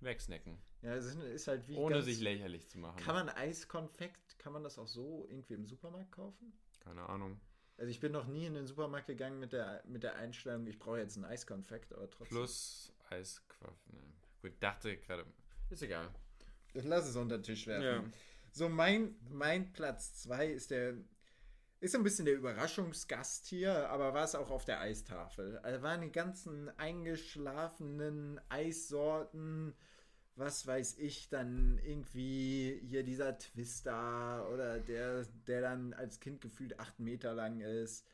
[0.00, 0.58] wegsnacken.
[0.82, 2.98] Ja, es ist, halt wie Ohne ganz, sich lächerlich zu machen.
[2.98, 6.52] Kann man Eiskonfekt, kann man das auch so irgendwie im Supermarkt kaufen?
[6.80, 7.40] Keine Ahnung.
[7.78, 10.78] Also ich bin noch nie in den Supermarkt gegangen mit der, mit der Einstellung, ich
[10.78, 12.36] brauche jetzt einen Eiskonfekt, aber trotzdem.
[12.36, 13.88] Plus Eisquaff.
[13.92, 14.00] Ne.
[14.42, 15.24] Gut, dachte gerade.
[15.70, 16.08] Ist egal.
[16.74, 18.10] Lass es unter den Tisch werfen.
[18.10, 18.18] Ja.
[18.50, 20.94] So, mein, mein Platz 2 ist der.
[21.80, 25.58] Ist so ein bisschen der Überraschungsgast hier, aber war es auch auf der Eistafel.
[25.58, 29.74] Also waren die ganzen eingeschlafenen Eissorten,
[30.36, 36.78] was weiß ich, dann irgendwie hier dieser Twister oder der, der dann als Kind gefühlt
[36.80, 38.06] acht Meter lang ist.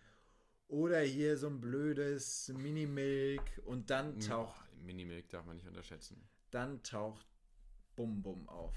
[0.66, 6.23] Oder hier so ein blödes Minimilk und dann taucht, Minimilk darf man nicht unterschätzen.
[6.51, 7.27] dann taucht
[7.97, 8.77] Bum Bum auf.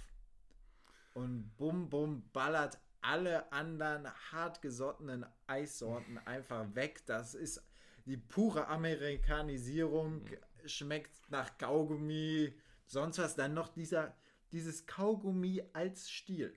[1.13, 7.05] Und Bum Bum ballert alle anderen hartgesottenen Eissorten einfach weg.
[7.07, 7.61] Das ist
[8.05, 10.25] die pure Amerikanisierung.
[10.65, 12.53] Schmeckt nach Kaugummi,
[12.91, 13.35] sonst was.
[13.35, 14.15] Dann noch dieser,
[14.51, 16.53] dieses Kaugummi als Stiel.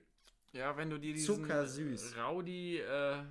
[0.51, 2.15] Ja, wenn du dir diesen Zuckersüß.
[2.17, 3.23] Rowdy äh,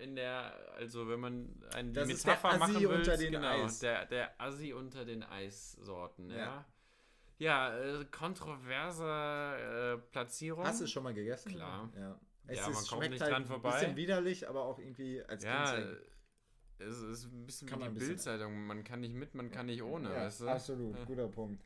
[0.00, 3.32] in der, also wenn man eine Das ist der Metapher Assi machen will, unter den
[3.32, 3.78] genau, Eis.
[3.80, 6.36] Der, der Assi unter den Eissorten, ja.
[6.36, 6.66] Ja.
[7.38, 10.64] Ja, äh, kontroverse äh, Platzierung.
[10.64, 11.52] Hast du es schon mal gegessen?
[11.52, 11.90] Klar.
[11.98, 12.20] Ja.
[12.46, 13.70] Es Ja, man kommt schmeckt nicht halt dran Ein vorbei.
[13.72, 15.96] bisschen widerlich, aber auch irgendwie als Ja, Kind.
[16.78, 18.66] es ist ein bisschen Kann wie ein die Bildzeitung.
[18.66, 20.48] Man kann nicht mit, man kann nicht ohne, ja, weißt du?
[20.48, 21.64] Absolut, guter Punkt.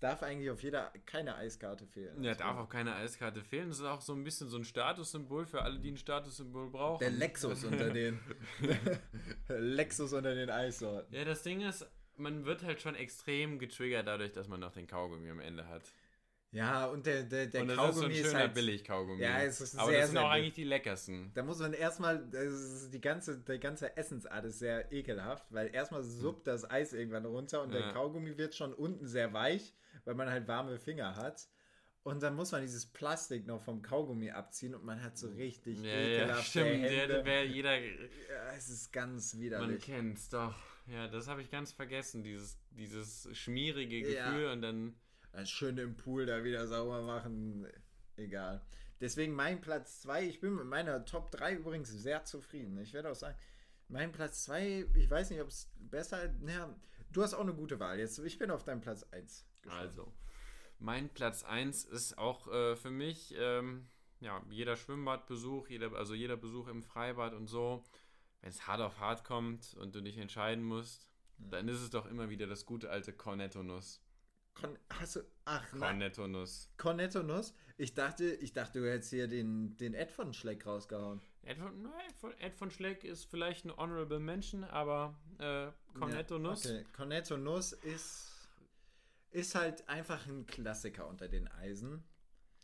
[0.00, 2.22] Darf eigentlich auf jeder keine Eiskarte fehlen.
[2.22, 3.68] Ja, Also, darf auch keine Eiskarte fehlen.
[3.68, 7.00] Das ist auch so ein bisschen so ein Statussymbol für alle, die ein Statussymbol brauchen.
[7.00, 8.20] Der Lexus unter den
[9.48, 11.14] Lexus unter den Eissorten.
[11.14, 11.86] Ja, das Ding ist,
[12.16, 15.82] man wird halt schon extrem getriggert dadurch, dass man noch den Kaugummi am Ende hat.
[16.50, 18.54] Ja, und der, der, der Und das ist so ein Kaugummi ist, schöner halt.
[18.54, 19.22] Billig-Kaugummi.
[19.22, 21.30] Ja, es ist Aber sehr, das sind sehr auch eigentlich die leckersten.
[21.34, 22.24] Da muss man erstmal,
[22.90, 27.62] die ganze, die ganze Essensart ist sehr ekelhaft, weil erstmal suppt das Eis irgendwann runter
[27.62, 27.92] und der Ja.
[27.92, 29.74] Kaugummi wird schon unten sehr weich,
[30.04, 31.48] weil man halt warme Finger hat.
[32.04, 35.78] Und dann muss man dieses Plastik noch vom Kaugummi abziehen und man hat so richtig
[35.82, 36.82] Ja, ja, ekelhafte stimmt.
[36.84, 37.20] Hände.
[37.24, 37.78] Wer jeder.
[37.78, 39.84] ja, es ist ganz Man widerlich.
[39.84, 40.54] kennt's doch.
[40.86, 44.30] Ja, das habe ich ganz vergessen, dieses, dieses schmierige Ja.
[44.30, 44.94] Gefühl und dann.
[45.32, 47.66] Das schön im Pool da wieder sauber machen.
[48.16, 48.64] Egal.
[49.00, 50.24] Deswegen mein Platz 2.
[50.24, 52.78] Ich bin mit meiner Top 3 übrigens sehr zufrieden.
[52.78, 53.36] Ich werde auch sagen,
[53.88, 56.32] mein Platz 2, ich weiß nicht, ob es besser.
[56.40, 56.74] Naja,
[57.12, 57.98] du hast auch eine gute Wahl.
[57.98, 59.44] Jetzt, ich bin auf deinem Platz 1.
[59.68, 60.12] Also,
[60.78, 63.88] mein Platz 1 ist auch äh, für mich, ähm,
[64.20, 67.84] ja, jeder Schwimmbadbesuch, jeder, also jeder Besuch im Freibad und so.
[68.40, 72.06] Wenn es hart auf hart kommt und du dich entscheiden musst, dann ist es doch
[72.06, 74.00] immer wieder das gute alte Cornetto-Nuss.
[74.54, 75.20] Con hast du.
[75.44, 75.80] Ach, nein.
[75.80, 76.68] Cornetto-Nuss.
[76.76, 77.54] Cornetto Nuss?
[77.76, 81.20] Ich dachte, ich dachte, du hättest hier den, den Ed von Schleck rausgehauen.
[81.42, 81.92] Ed von, na,
[82.40, 86.66] Ed von, Schleck ist vielleicht ein Honorable Mention, aber äh, Cornetto-Nuss.
[86.66, 86.84] Okay.
[86.92, 88.32] Cornetto Nuss ist,
[89.30, 92.04] ist halt einfach ein Klassiker unter den Eisen.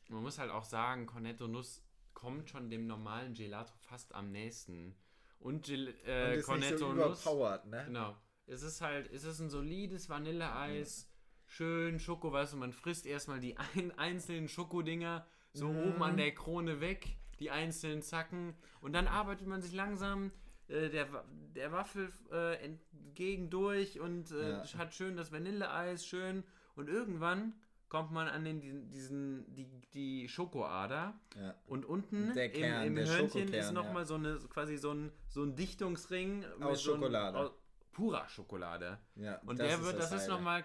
[0.08, 4.94] Man muss halt auch sagen, Cornetto Nuss kommt schon dem normalen Gelato fast am nächsten.
[5.40, 7.22] Und, Gel Und äh, ist nicht Cornetto so Nuss.
[7.22, 7.84] überpowered, ne?
[7.86, 8.16] Genau.
[8.46, 11.08] Es ist halt, es ist ein solides Vanilleeis,
[11.46, 15.76] schön Schoko, weißt du, man frisst erstmal die ein, einzelnen Schokodinger so Mhm.
[15.78, 20.30] oben an der Krone weg, die einzelnen Zacken, und dann arbeitet man sich langsam
[20.68, 24.64] äh, der, der Waffel äh, entgegen durch und äh, Ja.
[24.78, 26.42] hat schön das Vanilleeis, schön,
[26.77, 27.55] und irgendwann
[27.89, 31.55] kommt man an den, diesen, die, die Schokoader Ja.
[31.66, 34.05] und unten Kern, im, im Hörnchen ist nochmal ja.
[34.07, 37.39] so eine quasi so ein, so ein Dichtungsring Aus so ein- Schokolade.
[37.39, 37.53] aus
[37.93, 38.99] purer Schokolade.
[39.14, 40.29] Ja, Und der wird, das, ist Highlight.
[40.31, 40.64] nochmal,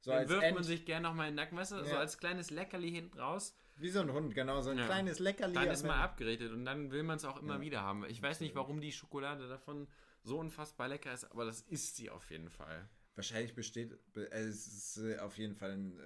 [0.00, 1.98] so den wirft End, man sich gerne nochmal in den Nacken, weißt du, so Ja.
[1.98, 3.56] als kleines Leckerli hinten raus.
[3.76, 4.84] wie so ein Hund, genau, so ein Ja.
[4.84, 5.54] kleines Leckerli.
[5.54, 7.60] Dann ist mal abgeredet und dann will man es auch immer Ja.
[7.60, 8.04] wieder haben.
[8.04, 9.88] Ich weiß nicht, warum die Schokolade davon
[10.22, 12.88] so unfassbar lecker ist, aber das ist sie auf jeden Fall.
[13.14, 15.98] Wahrscheinlich besteht, be- äh, es ist äh, auf jeden Fall ein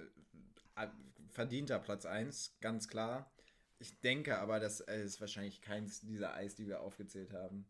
[0.75, 0.87] äh,
[1.29, 3.31] verdienter Platz 1, ganz klar.
[3.79, 7.65] Ich denke aber, das äh, ist wahrscheinlich keins dieser Eis, die wir aufgezählt haben,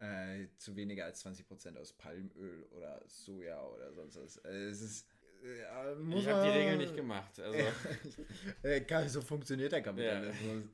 [0.00, 4.36] äh, zu weniger als 20% aus Palmöl oder Soja oder sonst was.
[4.44, 5.08] Es ist.
[5.42, 7.38] Äh, ja, ich habe die Regel nicht gemacht.
[7.38, 7.58] Also,
[9.08, 10.64] so funktioniert der Kapitalismus.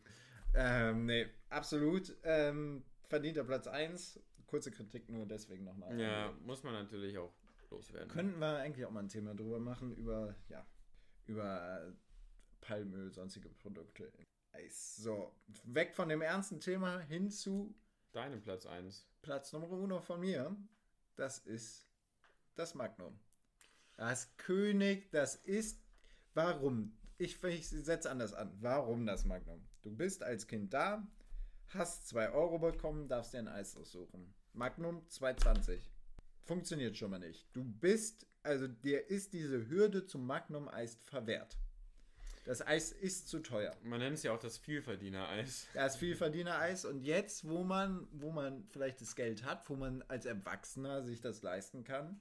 [0.54, 2.14] Ähm, nee, absolut.
[2.24, 4.20] Ähm, verdienter Platz 1.
[4.46, 5.98] Kurze Kritik nur deswegen nochmal.
[5.98, 7.32] ja, muss man natürlich auch
[7.72, 8.08] loswerden.
[8.08, 10.64] Könnten wir eigentlich auch mal ein Thema drüber machen, über, ja,
[11.26, 11.92] über
[12.60, 14.12] Palmöl, sonstige Produkte.
[14.68, 17.74] So, weg von dem ernsten Thema hin zu
[18.12, 19.08] Deinem Platz 1.
[19.22, 20.54] Platz Nummer uno von mir.
[21.16, 21.88] Das ist
[22.54, 23.18] das Magnum.
[23.96, 25.82] Das König, das ist.
[26.34, 26.98] Warum?
[27.18, 28.52] Ich, ich setze anders an.
[28.60, 29.66] Warum das Magnum?
[29.82, 31.06] Du bist als Kind da,
[31.68, 34.34] hast 2 Euro bekommen, darfst dir ein Eis aussuchen.
[34.52, 35.80] Magnum 2,20.
[36.52, 37.46] Funktioniert schon mal nicht.
[37.54, 41.56] Du bist, also dir ist diese Hürde zum Magnum-Eis verwehrt.
[42.44, 43.74] Das Eis ist zu teuer.
[43.82, 45.68] Man nennt es ja auch das Vielverdiener-Eis.
[45.72, 46.84] Das Vielverdiener-Eis.
[46.84, 51.22] Und jetzt, wo man, wo man vielleicht das Geld hat, wo man als Erwachsener sich
[51.22, 52.20] das leisten kann,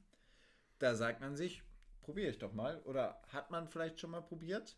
[0.80, 1.62] da sagt man sich,
[2.02, 2.80] probiere ich doch mal.
[2.84, 4.78] Oder hat man vielleicht schon mal probiert?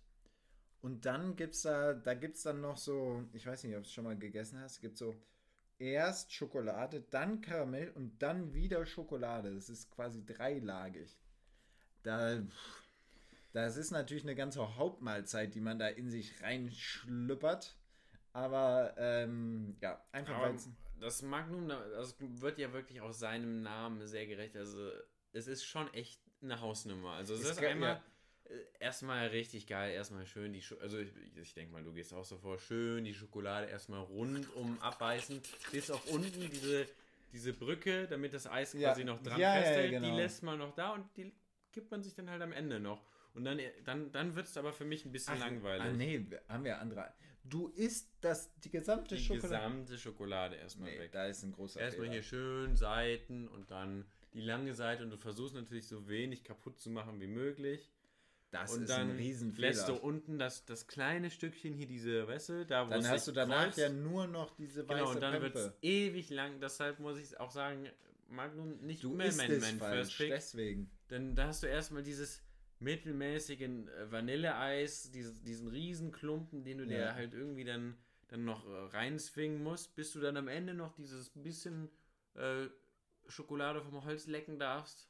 [0.82, 3.84] Und dann gibt es da, da gibt es dann noch so, ich weiß nicht, ob
[3.84, 5.16] du es schon mal gegessen hast, gibt so
[5.84, 9.54] erst Schokolade, dann Karamell und dann wieder Schokolade.
[9.54, 11.18] Das ist quasi dreilagig.
[12.04, 12.42] Da,
[13.52, 17.78] das ist natürlich eine ganze Hauptmahlzeit, die man da in sich reinschlüppert.
[18.32, 20.56] Aber ähm, ja, einfach weil
[21.00, 24.56] das Magnum, das wird ja wirklich auch seinem Namen sehr gerecht.
[24.56, 24.90] Also
[25.34, 27.12] es ist schon echt eine Hausnummer.
[27.12, 28.04] Also es Ist ist, einmal ja.
[28.50, 32.14] Äh, erstmal richtig geil, erstmal schön die Scho also ich, ich denke mal, du gehst
[32.14, 35.42] auch so vor, schön die Schokolade erstmal rundum abbeißen,
[35.72, 36.88] bis auf unten diese
[37.32, 38.90] diese Brücke, damit das Eis Ja.
[38.92, 40.08] quasi noch dran Ja, ja, ja, festhält, genau.
[40.08, 41.34] die lässt man noch da und die
[41.72, 43.04] gibt man sich dann halt am Ende noch.
[43.34, 45.84] Und dann, dann, dann wird es aber für mich ein bisschen langweilig.
[45.84, 47.12] Ah, nee, haben wir andere.
[47.44, 49.48] Du isst das, die gesamte die Schokolade.
[49.48, 51.12] gesamte Schokolade erstmal Nee, weg.
[51.12, 52.14] da ist ein großer Erstmal Fehler.
[52.22, 56.80] hier schön Seiten und dann die lange Seite und du versuchst natürlich so wenig kaputt
[56.80, 57.92] zu machen wie möglich.
[58.54, 59.68] Das und ist dann ein Riesenfehler.
[59.68, 63.32] lässt du unten das, das kleine Stückchen hier, diese Wäsche, da wo dann hast du
[63.32, 63.78] danach kreuzt.
[63.80, 66.60] ja nur noch diese weiße Genau, und dann wird es ewig lang.
[66.62, 67.90] Deshalb muss ich auch sagen,
[68.30, 70.30] Magnum nicht Du mehr mein, mein First Pick.
[70.30, 70.90] deswegen.
[71.10, 72.42] Denn da hast du erstmal dieses
[72.80, 76.90] mittelmäßigen äh, Vanilleeis, dieses, diesen riesen Klumpen, den du Ja.
[76.90, 77.98] dir halt irgendwie dann,
[78.28, 81.90] dann noch äh, reinzwingen musst, bis du dann am Ende noch dieses bisschen
[82.36, 82.68] äh,
[83.28, 85.10] Schokolade vom Holz lecken darfst.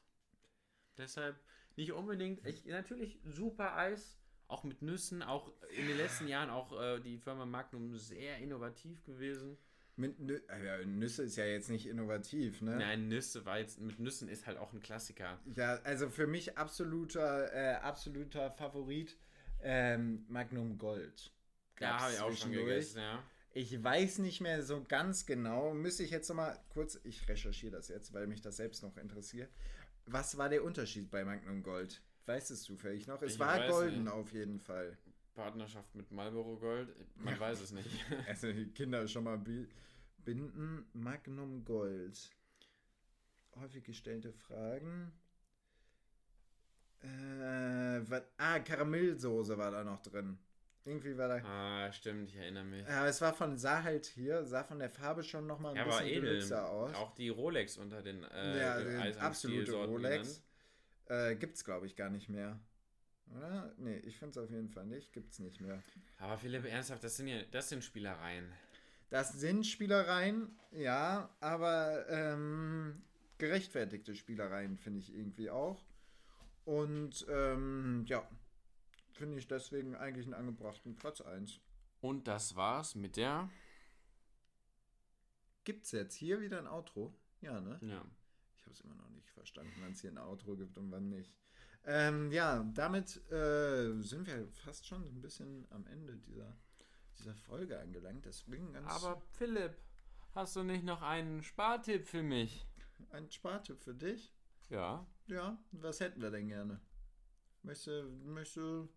[0.98, 1.36] Deshalb
[1.76, 2.46] nicht unbedingt.
[2.46, 4.18] Ich, natürlich super Eis,
[4.48, 9.04] auch mit Nüssen, auch in den letzten Jahren auch äh, die Firma Magnum sehr innovativ
[9.04, 9.58] gewesen.
[9.96, 12.78] Mit Nü äh, ja, Nüsse ist ja jetzt nicht innovativ, ne?
[12.78, 15.40] Nein, Nüsse war jetzt, mit Nüssen ist halt auch ein Klassiker.
[15.56, 19.18] Ja, also für mich absoluter, äh, absoluter Favorit
[19.62, 21.32] ähm, Magnum Gold.
[21.76, 23.24] Gab's habe ich auch schon gegessen, ja.
[23.56, 25.76] Ich weiß nicht mehr so ganz genau.
[25.76, 28.98] Müsste ich jetzt noch mal kurz, ich recherchiere das jetzt, weil mich das selbst noch
[28.98, 29.52] interessiert.
[30.06, 32.02] Was war der Unterschied bei Magnum Gold?
[32.26, 33.22] Weißt es zufällig noch?
[33.22, 34.14] Es Ich war golden nicht.
[34.14, 34.98] auf jeden Fall.
[35.34, 37.90] Partnerschaft mit Marlboro Gold, man weiß es nicht.
[38.28, 39.68] Also die Kinder schon mal bi-
[40.24, 40.86] binden.
[40.94, 42.30] Magnum Gold.
[43.56, 45.12] Häufig gestellte Fragen.
[47.02, 50.38] Äh, was, ah, Karamellsoße war da noch drin.
[50.86, 51.36] Irgendwie war da.
[51.46, 52.86] ah, stimmt, ich erinnere mich.
[52.86, 56.02] Ja, es war von, sah halt hier, sah von der Farbe schon nochmal ein war
[56.02, 56.94] bisschen deluxer aus.
[56.96, 60.44] Auch die Rolex unter den äh, ja, den am absolute Rolex.
[61.06, 62.60] Äh, gibt's, glaube ich, gar nicht mehr.
[63.36, 63.74] Oder?
[63.78, 65.14] Nee, ich finde es auf jeden Fall nicht.
[65.14, 65.82] Gibt's nicht mehr.
[66.20, 68.52] Aber Philipp, ernsthaft, das sind ja, das sind Spielereien.
[69.10, 73.04] Das sind Spielereien, ja, aber ähm,
[73.38, 75.86] gerechtfertigte Spielereien finde ich irgendwie auch.
[76.66, 78.28] Und ähm, ja,
[79.14, 81.60] finde ich deswegen eigentlich einen angebrachten Platz 1.
[82.02, 83.50] Und das war's mit der.
[85.64, 87.16] Gibt's jetzt hier wieder ein Outro?
[87.42, 87.80] Ja, ne?
[87.82, 88.06] Ja.
[88.58, 91.10] Ich habe es immer noch nicht verstanden, wann es hier ein Outro gibt und wann
[91.10, 91.34] nicht.
[91.86, 96.58] Ähm, ja, damit äh, sind wir fast schon ein bisschen am Ende dieser,
[97.18, 98.26] dieser Folge angelangt.
[98.26, 99.78] Deswegen ganz Aber Philipp,
[100.34, 102.66] hast du nicht noch einen Spartipp für mich?
[103.12, 104.34] ein Spartipp für dich.
[104.70, 105.06] Ja.
[105.28, 106.82] Ja, was hätten wir denn gerne?
[107.62, 108.90] Möchte, möchte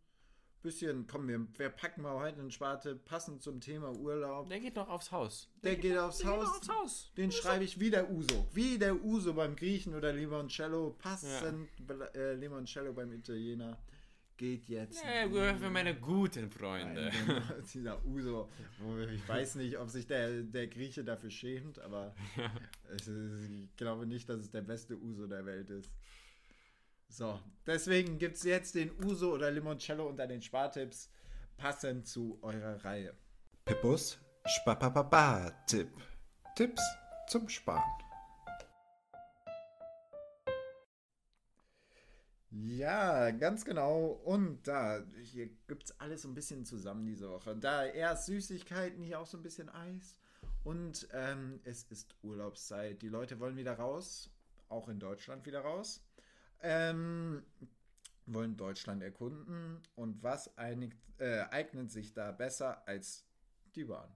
[0.62, 4.48] bisschen, komm, wir, wir packen mal heute einen Spartipp passend zum Thema Urlaub.
[4.48, 5.48] Der geht noch aufs Haus.
[5.62, 6.44] Der geht aufs Der geht Haus.
[6.46, 7.12] noch aufs Haus.
[7.16, 8.46] Den schreibe ich wie der Uso.
[8.52, 10.96] Wie der Uso beim Griechen oder Limoncello.
[10.98, 11.68] Passend
[12.14, 13.78] äh, Limoncello beim Italiener.
[14.36, 15.02] Geht jetzt.
[15.02, 17.10] Ja, für meine guten Freunde.
[17.10, 18.50] Nein, genau, dieser Uso.
[19.14, 22.14] Ich weiß nicht, ob sich der, der Grieche dafür schämt, aber
[22.94, 25.90] ist, ich glaube nicht, dass es der beste Uso der Welt ist.
[27.08, 31.10] So, deswegen gibt es jetzt den Uso oder Limoncello unter den Spartipps,
[31.56, 33.14] passend zu eurer Reihe.
[33.64, 35.88] Pippus Spapapapa-Tipp.
[36.54, 36.82] Tipps
[37.28, 37.82] zum Sparen.
[42.50, 44.20] Ja, ganz genau.
[44.24, 47.56] Und da, hier gibt es alles so ein bisschen zusammen diese Woche.
[47.56, 50.16] Da erst Süßigkeiten, hier auch so ein bisschen Eis.
[50.64, 53.02] Und ähm, es ist Urlaubszeit.
[53.02, 54.30] Die Leute wollen wieder raus,
[54.68, 56.02] auch in Deutschland wieder raus.
[56.62, 57.42] Ähm,
[58.26, 59.80] wollen Deutschland erkunden.
[59.94, 63.24] Und was einigt, äh, eignet sich da besser als
[63.74, 64.08] die Bahn?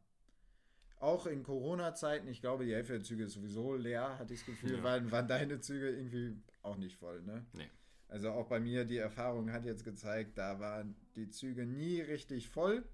[0.99, 4.47] Auch in Corona-Zeiten, ich glaube, die Hälfte der Züge ist sowieso leer, hatte ich das
[4.47, 4.82] Gefühl, Ja.
[4.82, 7.47] waren, waren deine Züge irgendwie auch nicht voll, ne?
[7.55, 7.70] Nee.
[8.09, 12.49] Also auch bei mir, die Erfahrung hat jetzt gezeigt, da waren die Züge nie richtig
[12.51, 12.84] voll.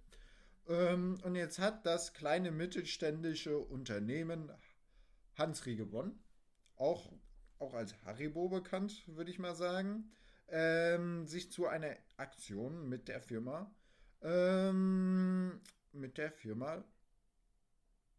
[0.69, 4.53] Ähm, und jetzt hat das kleine mittelständische Unternehmen
[5.37, 6.23] Hansri gewonnen.
[6.77, 7.13] Auch,
[7.59, 10.11] auch als Haribo bekannt, würde ich mal sagen.
[10.49, 13.69] Ähm, sich zu einer Aktion mit der Firma
[14.23, 15.61] ähm,
[15.93, 16.85] mit der Firma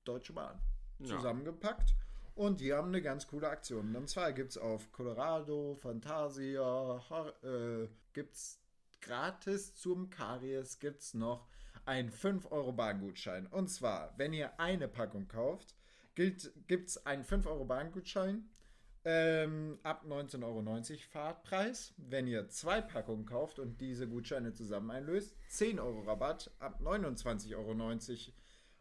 [0.03, 0.59] Deutsche Bahn
[0.99, 1.15] Ja.
[1.15, 1.93] zusammengepackt.
[2.35, 3.95] Und die haben eine ganz coole Aktion.
[3.95, 8.59] Und zwar gibt es auf Colorado, Fantasia, Har äh, gibt es
[9.01, 11.47] gratis zum Karies gibt es noch
[11.85, 13.47] einen 5-Euro-Bahngutschein.
[13.47, 15.75] Und zwar, wenn ihr eine Packung kauft,
[16.15, 18.49] gibt es einen 5-Euro-Bahngutschein
[19.09, 21.93] ähm, ab 19,90 Euro Fahrtpreis.
[21.95, 27.55] Wenn ihr zwei Packungen kauft und diese Gutscheine zusammen einlöst, 10 Euro Rabatt ab 29,90
[27.55, 27.73] Euro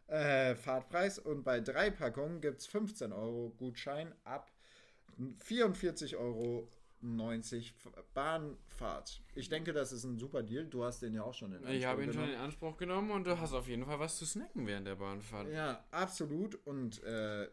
[0.08, 1.20] äh, Fahrtpreis.
[1.20, 4.50] Und bei drei Packungen gibt es 15 Euro Gutschein ab
[5.48, 6.72] 44,90 Euro
[8.14, 9.22] Bahnfahrt.
[9.36, 10.66] Ich denke, das ist ein super Deal.
[10.66, 12.34] Du hast den ja auch schon in Ich habe ihn schon genommen.
[12.34, 15.52] in Anspruch genommen und du hast auf jeden Fall was zu snacken während der Bahnfahrt.
[15.52, 16.56] Ja, absolut.
[16.66, 17.46] Und äh,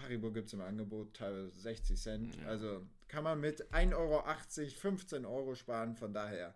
[0.00, 2.36] Haribo gibt es im Angebot teilweise 60 Cent.
[2.36, 2.48] Ja.
[2.48, 4.22] Also kann man mit 1,80 Euro
[4.80, 5.94] 15 Euro sparen.
[5.96, 6.54] Von daher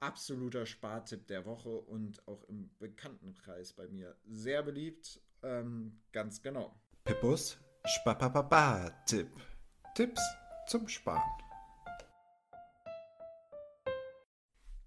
[0.00, 5.20] absoluter Spartipp der Woche und auch im Bekanntenkreis bei mir sehr beliebt.
[5.42, 6.74] Ähm, ganz genau.
[7.04, 9.28] Pippus Spapapapa-Tipp.
[9.94, 10.22] Tipps
[10.66, 11.22] zum Sparen.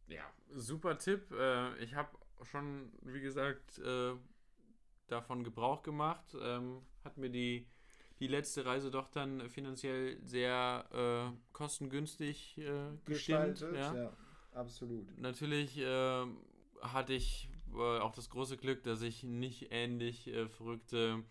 [0.08, 0.24] Ja,
[0.54, 1.32] super Tipp.
[1.32, 2.10] Äh, ich habe
[2.44, 4.14] schon, wie gesagt, äh,
[5.08, 6.36] davon Gebrauch gemacht.
[6.40, 7.66] Ähm, hat mir die,
[8.20, 10.86] die letzte Reise doch dann finanziell sehr
[11.34, 12.62] äh, kostengünstig äh,
[13.06, 13.06] gestimmt.
[13.06, 13.96] Gestaltet, Ja.
[13.96, 14.14] ja,
[14.54, 15.18] absolut.
[15.18, 16.26] Natürlich äh,
[16.82, 21.24] hatte ich äh, auch das große Glück, dass ich nicht ähnlich äh, verrückte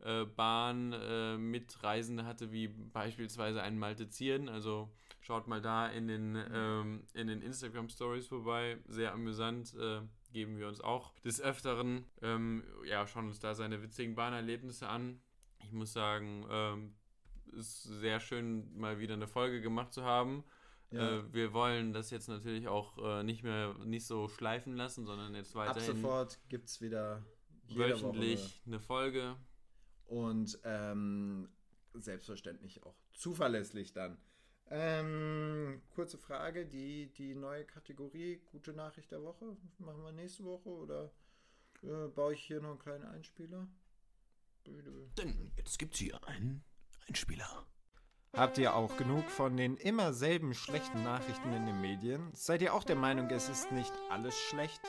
[0.00, 4.48] äh, Bahn äh, mit Reisende hatte, wie beispielsweise ein Maltezieren.
[4.48, 8.78] Also schaut mal da in den, ähm, in den Instagram Stories vorbei.
[8.86, 9.74] Sehr amüsant.
[10.32, 12.04] Geben wir uns auch des Öfteren.
[12.22, 15.20] Ähm, ja, schauen uns da seine witzigen Bahnerlebnisse an.
[15.62, 16.94] Ich muss sagen, ähm,
[17.52, 20.44] ist sehr schön, mal wieder eine Folge gemacht zu haben.
[20.90, 21.18] Ja.
[21.18, 25.34] Äh, wir wollen das jetzt natürlich auch äh, nicht mehr nicht so schleifen lassen, sondern
[25.34, 27.24] jetzt Ab weiterhin sofort gibt es wieder
[27.68, 29.30] wöchentlich eine Folge.
[29.30, 29.52] Woche
[30.12, 31.48] und ähm,
[31.94, 34.18] selbstverständlich auch zuverlässig dann.
[34.74, 40.70] Ähm, kurze Frage, die, die neue Kategorie, gute Nachricht der Woche, machen wir nächste Woche
[40.70, 41.12] oder
[41.82, 43.68] äh, baue ich hier noch einen kleinen Einspieler?
[44.64, 46.64] Denn jetzt gibt's hier einen
[47.06, 47.66] Einspieler.
[48.32, 52.30] Habt ihr auch genug von den immer selben schlechten Nachrichten in den Medien?
[52.32, 54.80] Seid ihr auch der Meinung, es ist nicht alles schlecht?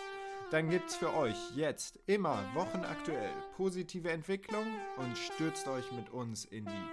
[0.52, 4.66] Dann gibt's für euch jetzt immer wochenaktuell positive Entwicklung
[4.96, 6.90] und stürzt euch mit uns in die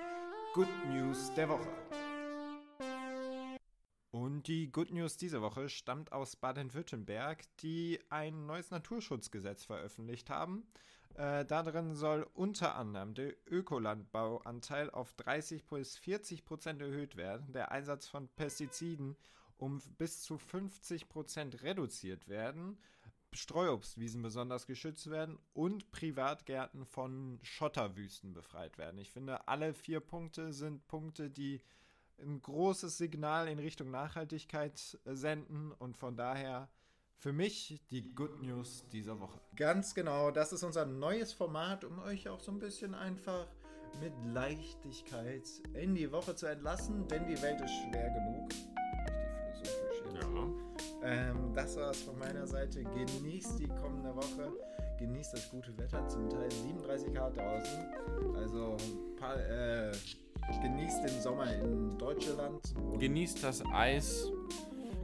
[0.55, 1.69] Good News der Woche.
[4.11, 10.67] Und die Good News diese Woche stammt aus Baden-Württemberg, die ein neues Naturschutzgesetz veröffentlicht haben.
[11.15, 17.71] Äh, darin soll unter anderem der Ökolandbauanteil auf 30 bis 40 Prozent erhöht werden, der
[17.71, 19.17] Einsatz von Pestiziden
[19.61, 22.79] um bis zu 50 Prozent reduziert werden,
[23.33, 28.99] Streuobstwiesen besonders geschützt werden und Privatgärten von Schotterwüsten befreit werden.
[28.99, 31.61] Ich finde, alle vier Punkte sind Punkte, die
[32.23, 36.69] ein großes Signal in Richtung Nachhaltigkeit äh, senden und von daher
[37.17, 39.39] für mich die Good News dieser Woche.
[39.57, 43.47] Ganz genau, das ist unser neues Format, um euch auch so ein bisschen einfach
[44.01, 48.51] mit Leichtigkeit in die Woche zu entlassen, denn die Welt ist schwer genug.
[51.03, 52.83] Ähm, das war es von meiner Seite.
[52.83, 54.53] Genießt die kommende Woche.
[54.99, 56.07] Genießt das gute Wetter.
[56.09, 58.35] Zum Teil 37 Grad draußen.
[58.37, 58.77] Also
[59.17, 59.93] paar, äh,
[60.61, 62.75] genießt den Sommer in Deutschland.
[62.99, 64.31] Genießt das Eis,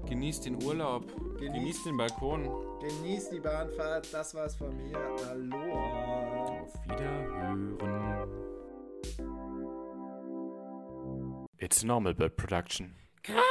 [0.09, 1.05] genießt den Urlaub,
[1.39, 2.49] Genießt- genießt den Balkon.
[2.81, 4.13] genießt die Bahnfahrt.
[4.13, 4.97] Das war's von mir.
[5.31, 6.61] Aloha.
[6.63, 7.77] Auf Wiederhören.
[11.59, 12.95] It's Normal Bird Production.
[13.23, 13.43] Krass!